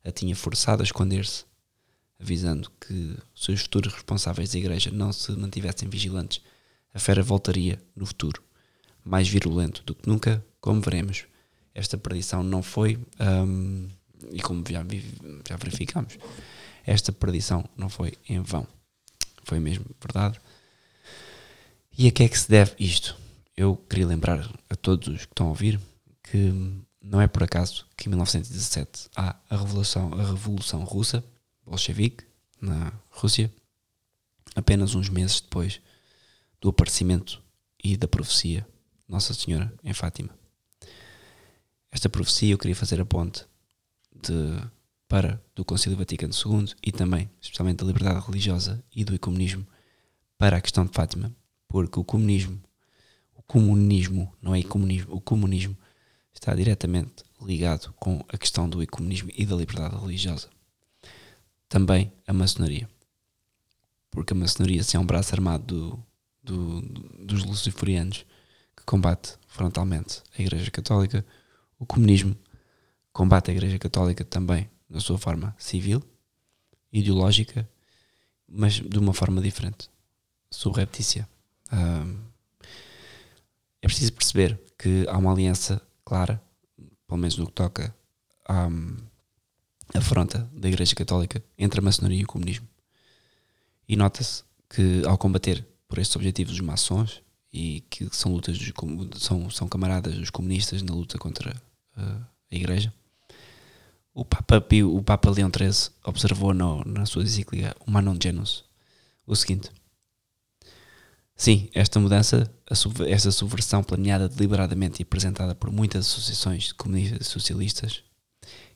[0.03, 1.43] a tinha forçado a esconder-se,
[2.19, 6.41] avisando que se os futuros responsáveis da igreja não se mantivessem vigilantes,
[6.93, 8.41] a fera voltaria no futuro,
[9.03, 11.25] mais virulento do que nunca, como veremos.
[11.75, 13.89] Esta perdição não foi, um,
[14.32, 14.84] e como já,
[15.47, 16.17] já verificamos,
[16.86, 18.65] esta perdição não foi em vão.
[19.48, 20.39] Foi mesmo verdade.
[21.98, 23.18] E a que é que se deve isto?
[23.56, 25.80] Eu queria lembrar a todos os que estão a ouvir
[26.22, 26.54] que
[27.02, 31.24] não é por acaso que em 1917 há a Revolução, a Revolução Russa,
[31.66, 32.26] bolchevique,
[32.60, 33.50] na Rússia,
[34.54, 35.80] apenas uns meses depois
[36.60, 37.41] do aparecimento
[37.82, 38.68] e da profecia
[39.08, 40.38] Nossa Senhora em Fátima.
[41.89, 43.45] Esta profecia eu queria fazer a ponte
[44.14, 44.62] de,
[45.08, 49.66] para do Concílio Vaticano II e também, especialmente da liberdade religiosa e do ecumenismo,
[50.38, 51.34] para a questão de Fátima,
[51.68, 52.62] porque o comunismo,
[53.36, 55.78] o comunismo, não é comunismo, o comunismo
[56.34, 60.49] está diretamente ligado com a questão do ecumenismo e da liberdade religiosa.
[61.70, 62.89] Também a maçonaria.
[64.12, 66.03] Porque a maçonaria, se é um braço armado do,
[66.43, 68.26] do, do, dos luciferianos
[68.76, 71.26] que combate frontalmente a Igreja Católica,
[71.80, 72.36] o comunismo
[73.12, 76.03] combate a Igreja Católica também na sua forma civil,
[76.91, 77.67] ideológica,
[78.47, 79.89] mas de uma forma diferente,
[80.49, 81.27] subreptícia.
[81.71, 82.17] Um,
[83.81, 86.41] é preciso perceber que há uma aliança clara,
[87.07, 87.93] pelo menos no que toca
[88.47, 88.69] à
[89.93, 92.67] afronta da Igreja Católica entre a maçonaria e o comunismo.
[93.88, 97.21] E nota-se que ao combater por estes objetivos os maçons
[97.51, 98.73] e que são lutas dos,
[99.21, 101.55] são, são camaradas dos comunistas na luta contra
[101.97, 102.93] uh, a Igreja,
[104.18, 108.65] o Papa, Pio, o Papa Leão XIII observou no, na sua encíclica Humanum Genus
[109.28, 109.70] o seguinte:
[111.36, 112.51] Sim, esta mudança,
[113.07, 118.03] esta subversão planeada deliberadamente e apresentada por muitas associações comunistas e socialistas,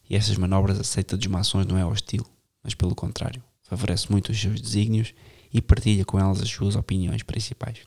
[0.08, 2.24] e estas manobras aceita dos maçons não é hostil,
[2.64, 5.12] mas pelo contrário, favorece muito os seus desígnios
[5.52, 7.80] e partilha com elas as suas opiniões principais.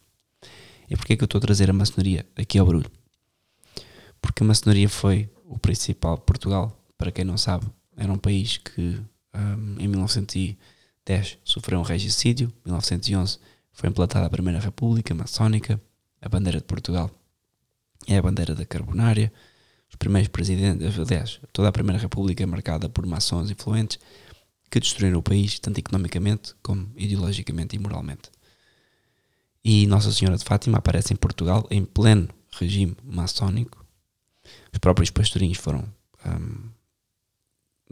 [0.91, 2.91] E porquê é que eu estou a trazer a maçonaria aqui ao barulho?
[4.21, 6.19] Porque a maçonaria foi o principal.
[6.19, 7.67] Portugal, para quem não sabe,
[7.97, 9.01] era um país que
[9.35, 13.39] um, em 1910 sofreu um regicídio, 1911
[13.73, 15.81] foi implantada a Primeira República Maçónica,
[16.21, 17.11] a bandeira de Portugal
[18.07, 19.33] é a bandeira da Carbonária.
[19.89, 23.99] Os primeiros presidentes, aliás, toda a Primeira República é marcada por maçons influentes
[24.71, 28.31] que destruíram o país, tanto economicamente como ideologicamente e moralmente.
[29.65, 32.29] E Nossa Senhora de Fátima aparece em Portugal em pleno
[32.59, 33.85] regime maçónico.
[34.73, 35.85] Os próprios pastorinhos foram,
[36.27, 36.71] hum,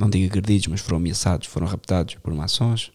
[0.02, 2.90] não digo agredidos, mas foram ameaçados, foram raptados por maçons.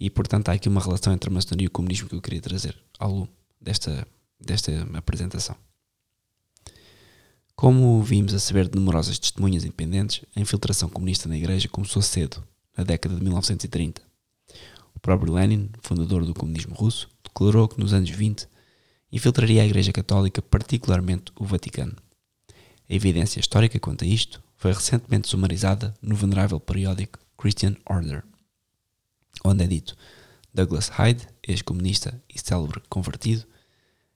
[0.00, 2.40] E portanto há aqui uma relação entre a maçonaria e o comunismo que eu queria
[2.40, 3.28] trazer ao longo
[3.60, 4.06] desta,
[4.40, 5.54] desta apresentação.
[7.54, 12.42] Como vimos a saber de numerosas testemunhas independentes, a infiltração comunista na Igreja começou cedo,
[12.76, 14.02] na década de 1930.
[14.94, 18.48] O próprio Lenin, fundador do comunismo russo, declarou que nos anos 20
[19.12, 21.94] infiltraria a Igreja Católica, particularmente o Vaticano.
[22.88, 28.24] A evidência histórica quanto a isto foi recentemente sumarizada no venerável periódico Christian Order
[29.44, 29.94] onde é dito
[30.54, 33.44] Douglas Hyde, ex-comunista e célebre convertido,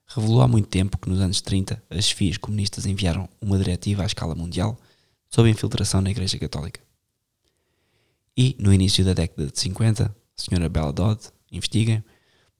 [0.06, 4.06] revelou há muito tempo que nos anos 30 as chefias comunistas enviaram uma diretiva à
[4.06, 4.80] escala mundial
[5.28, 6.80] sobre a infiltração na Igreja Católica.
[8.34, 10.68] E, no início da década de 50, a Sra.
[10.70, 11.20] Bella Dodd,
[11.52, 12.02] investiguem,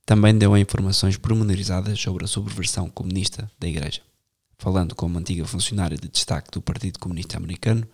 [0.05, 4.03] também deu informações pormenorizadas sobre a subversão comunista da Igreja.
[4.59, 7.87] Falando como antiga funcionária de destaque do Partido Comunista Americano,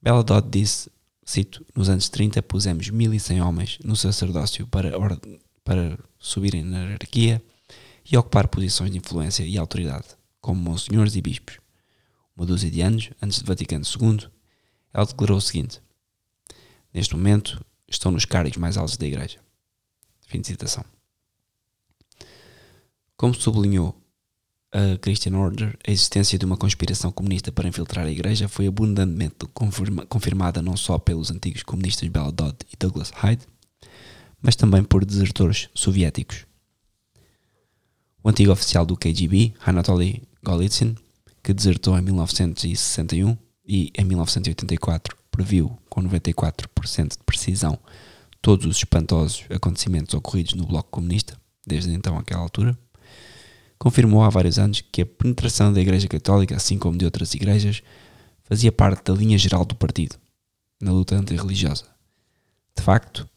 [0.00, 0.90] Bella Dodd disse
[1.24, 4.92] cito, nos anos 30 pusemos 1100 homens no sacerdócio para,
[5.62, 7.42] para subirem na hierarquia
[8.10, 10.06] e ocupar posições de influência e autoridade,
[10.40, 11.58] como monsenhores e bispos.
[12.36, 14.28] Uma dúzia de anos antes do Vaticano II,
[14.92, 15.80] ela declarou o seguinte:
[16.92, 19.38] Neste momento estão nos cargos mais altos da Igreja.
[20.26, 20.84] Fim de citação.
[23.16, 24.03] Como sublinhou
[24.74, 29.46] a Christian Order, a existência de uma conspiração comunista para infiltrar a Igreja foi abundantemente
[29.54, 33.46] confirma, confirmada não só pelos antigos comunistas Bela Dodd e Douglas Hyde,
[34.42, 36.44] mas também por desertores soviéticos.
[38.20, 40.96] O antigo oficial do KGB, Anatoly Golitsyn,
[41.40, 47.78] que desertou em 1961 e em 1984 previu com 94% de precisão
[48.42, 52.76] todos os espantosos acontecimentos ocorridos no Bloco Comunista, desde então àquela altura,
[53.84, 57.82] confirmou há vários anos que a penetração da Igreja Católica, assim como de outras igrejas,
[58.42, 60.16] fazia parte da linha geral do partido,
[60.80, 61.84] na luta antirreligiosa.
[62.74, 63.28] De facto,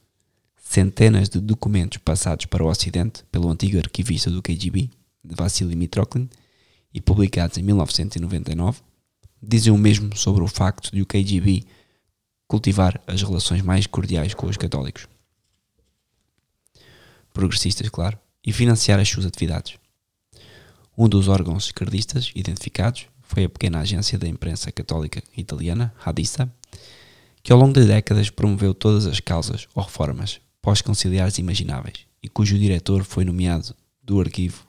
[0.55, 4.89] centenas de documentos passados para o Ocidente pelo antigo arquivista do KGB,
[5.21, 6.29] Vassily Mitroklin,
[6.93, 8.79] e publicados em 1999,
[9.43, 11.65] dizem o mesmo sobre o facto de o KGB
[12.47, 15.09] cultivar as relações mais cordiais com os católicos.
[17.33, 19.77] Progressistas, claro, e financiar as suas atividades.
[20.97, 26.51] Um dos órgãos esquerdistas identificados foi a pequena agência da imprensa católica italiana, Hadissa,
[27.43, 32.57] que ao longo de décadas promoveu todas as causas ou reformas pós-conciliares imagináveis e cujo
[32.57, 34.65] diretor foi nomeado do arquivo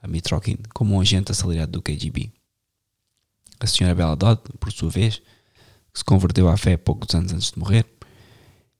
[0.00, 2.30] a Mitrokin como um agente assalariado do KGB.
[3.58, 5.16] A senhora Bela Dodd, por sua vez,
[5.92, 7.84] que se converteu à fé poucos anos antes de morrer,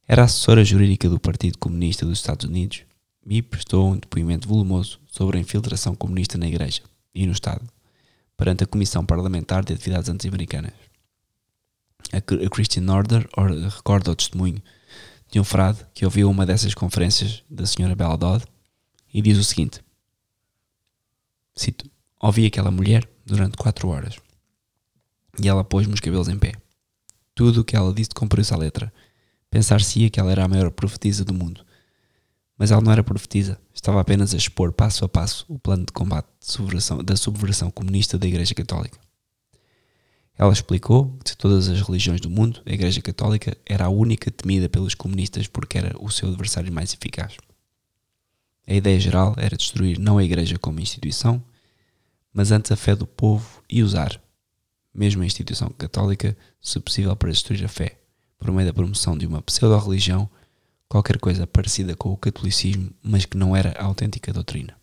[0.07, 2.83] era assessora jurídica do Partido Comunista dos Estados Unidos
[3.27, 6.83] e prestou um depoimento volumoso sobre a infiltração comunista na Igreja
[7.15, 7.67] e no Estado,
[8.37, 10.75] perante a Comissão Parlamentar de Atividades Anti-Americanas.
[12.13, 13.27] A Christian Order
[13.75, 14.63] recorda o testemunho
[15.31, 17.95] de um frade que ouviu uma dessas conferências da Sra.
[17.95, 18.45] Bella Dodd
[19.13, 19.81] e diz o seguinte:
[21.55, 21.91] Cito:
[22.21, 24.17] Ouvi aquela mulher durante quatro horas
[25.43, 26.53] e ela pôs-me os cabelos em pé.
[27.35, 28.93] Tudo o que ela disse cumpriu-se à letra.
[29.51, 31.66] Pensar-se-ia que ela era a maior profetisa do mundo.
[32.59, 35.93] Mas ela não era profetisa, estava apenas a expor passo a passo o plano de
[35.93, 38.99] combate de subversão, da subversão comunista da Igreja Católica.
[40.39, 44.31] Ela explicou que de todas as religiões do mundo, a Igreja Católica era a única
[44.31, 47.37] temida pelos comunistas porque era o seu adversário mais eficaz.
[48.67, 51.43] A ideia geral era destruir não a Igreja como instituição,
[52.33, 54.21] mas antes a fé do povo e usar,
[54.93, 57.99] mesmo a instituição católica, se possível para destruir a fé,
[58.39, 60.29] por meio da promoção de uma pseudo-religião,
[60.89, 64.77] qualquer coisa parecida com o catolicismo, mas que não era a autêntica doutrina.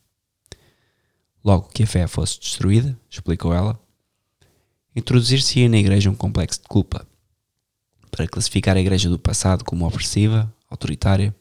[1.43, 3.79] Logo que a fé fosse destruída, explicou ela,
[4.95, 7.07] Introduzir-se-ia na Igreja um complexo de culpa,
[8.11, 11.35] para classificar a Igreja do passado como opressiva, autoritária,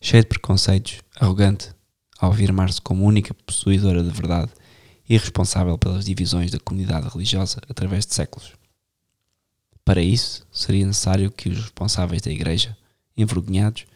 [0.00, 1.70] cheia de preconceitos, arrogante,
[2.18, 4.50] ao afirmar-se como única possuidora de verdade
[5.08, 8.54] e responsável pelas divisões da comunidade religiosa através de séculos.
[9.84, 12.76] Para isso, seria necessário que os responsáveis da Igreja,
[13.16, 13.86] envergonhados,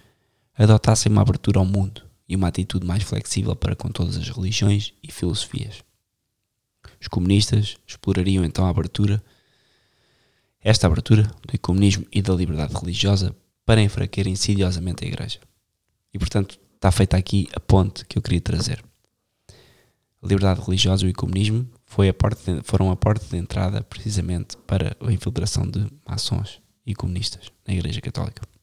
[0.56, 4.92] adotassem uma abertura ao mundo e uma atitude mais flexível para com todas as religiões
[5.02, 5.82] e filosofias.
[7.00, 9.22] Os comunistas explorariam então a abertura,
[10.60, 13.34] esta abertura do ecumenismo e da liberdade religiosa
[13.64, 15.40] para enfraquecer insidiosamente a Igreja.
[16.12, 18.84] E portanto está feita aqui a ponte que eu queria trazer.
[20.20, 24.56] A liberdade religiosa e o ecumenismo foi a de, foram a porta de entrada precisamente
[24.66, 28.57] para a infiltração de maçons e comunistas na Igreja Católica.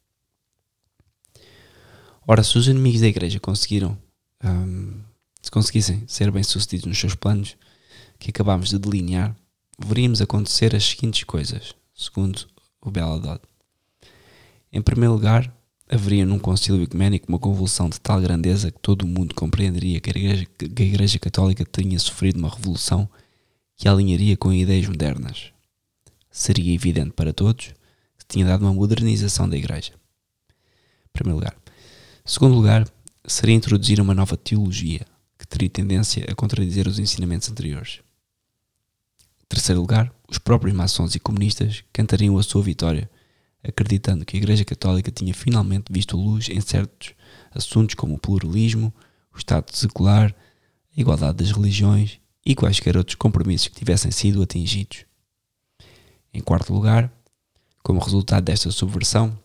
[2.28, 3.96] Ora, se os inimigos da Igreja conseguiram,
[4.44, 5.00] um,
[5.40, 7.56] se conseguissem ser bem-sucedidos nos seus planos,
[8.18, 9.36] que acabámos de delinear,
[9.78, 12.48] veríamos acontecer as seguintes coisas, segundo
[12.80, 13.40] o Dodd.
[14.72, 15.54] Em primeiro lugar,
[15.88, 20.10] haveria num concílio ecuménico uma convulsão de tal grandeza que todo o mundo compreenderia que
[20.10, 23.08] a Igreja, que a Igreja Católica tinha sofrido uma revolução
[23.76, 25.52] que alinharia com ideias modernas.
[26.28, 27.66] Seria evidente para todos
[28.18, 29.92] que tinha dado uma modernização da Igreja.
[29.92, 31.65] Em primeiro lugar.
[32.26, 32.86] Segundo lugar,
[33.26, 35.06] seria introduzir uma nova teologia
[35.38, 38.00] que teria tendência a contradizer os ensinamentos anteriores
[39.48, 43.10] terceiro lugar, os próprios maçons e comunistas cantariam a sua vitória,
[43.62, 47.14] acreditando que a Igreja Católica tinha finalmente visto luz em certos
[47.54, 48.92] assuntos como o pluralismo,
[49.34, 50.34] o Estado secular,
[50.96, 55.04] a igualdade das religiões e quaisquer outros compromissos que tivessem sido atingidos.
[56.32, 57.12] Em quarto lugar,
[57.82, 59.36] como resultado desta subversão,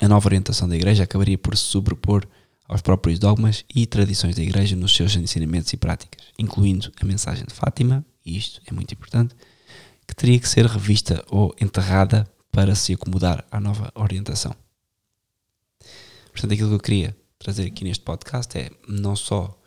[0.00, 2.26] a nova orientação da Igreja acabaria por se sobrepor
[2.68, 7.44] aos próprios dogmas e tradições da Igreja nos seus ensinamentos e práticas, incluindo a mensagem
[7.44, 9.34] de Fátima e isto é muito importante,
[10.06, 14.54] que teria que ser revista ou enterrada para se acomodar à nova orientação.
[16.30, 19.58] Portanto, aquilo que eu queria trazer aqui neste podcast é não só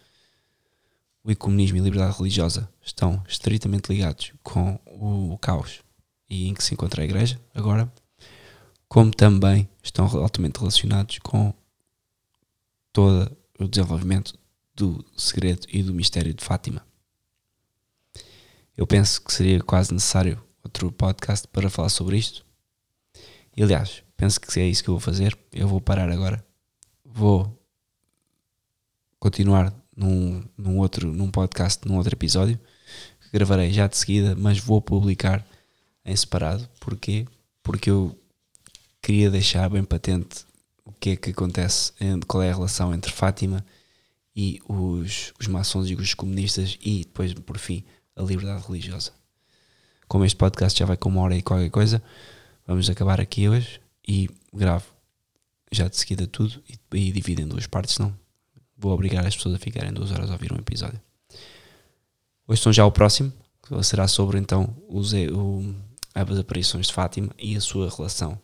[1.23, 5.81] o ecumenismo e a liberdade religiosa estão estritamente ligados com o caos
[6.29, 7.91] e em que se encontra a Igreja agora,
[8.87, 11.53] como também estão altamente relacionados com
[12.91, 14.37] todo o desenvolvimento
[14.75, 16.85] do segredo e do mistério de Fátima.
[18.75, 22.45] Eu penso que seria quase necessário outro podcast para falar sobre isto.
[23.55, 25.37] E aliás, penso que é isso que eu vou fazer.
[25.51, 26.43] Eu vou parar agora.
[27.03, 27.59] Vou
[29.19, 32.57] continuar num, num outro num podcast, num outro episódio
[33.21, 35.45] que gravarei já de seguida, mas vou publicar
[36.05, 36.67] em separado.
[36.79, 37.27] Porquê?
[37.61, 38.17] Porque eu
[39.01, 40.45] queria deixar bem patente
[40.85, 41.91] o que é que acontece,
[42.27, 43.65] qual é a relação entre Fátima
[44.35, 47.83] e os, os maçons e os comunistas e depois, por fim,
[48.15, 49.11] a liberdade religiosa.
[50.07, 52.01] Como este podcast já vai com uma hora e qualquer coisa,
[52.67, 54.85] vamos acabar aqui hoje e gravo
[55.71, 58.13] já de seguida tudo e, e divido em duas partes, não
[58.77, 60.99] vou obrigar as pessoas a ficarem duas horas a ouvir um episódio.
[62.47, 63.31] Hoje estão já o próximo,
[63.63, 65.73] que será sobre então os, o,
[66.13, 68.37] as aparições de Fátima e a sua relação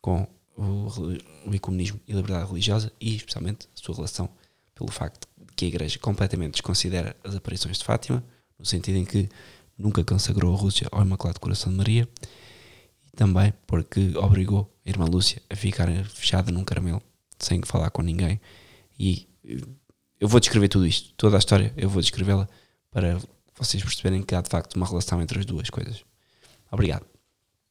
[0.00, 4.28] com o, ecumenismo e a liberdade religiosa e especialmente a sua relação
[4.74, 8.24] pelo facto de que a Igreja completamente desconsidera as aparições de Fátima,
[8.58, 9.28] no sentido em que
[9.76, 12.08] nunca consagrou a Rússia ao Imaculado Coração de Maria
[13.06, 17.02] e também porque obrigou a irmã Lúcia a ficar fechada num caramelo
[17.38, 18.40] sem falar com ninguém
[18.98, 19.26] e
[20.20, 22.46] eu vou descrever tudo isto, toda a história, eu vou descrevê-la
[22.90, 23.18] para
[23.56, 26.04] vocês perceberem que há de facto uma relação entre as duas coisas.
[26.70, 27.09] Obrigado.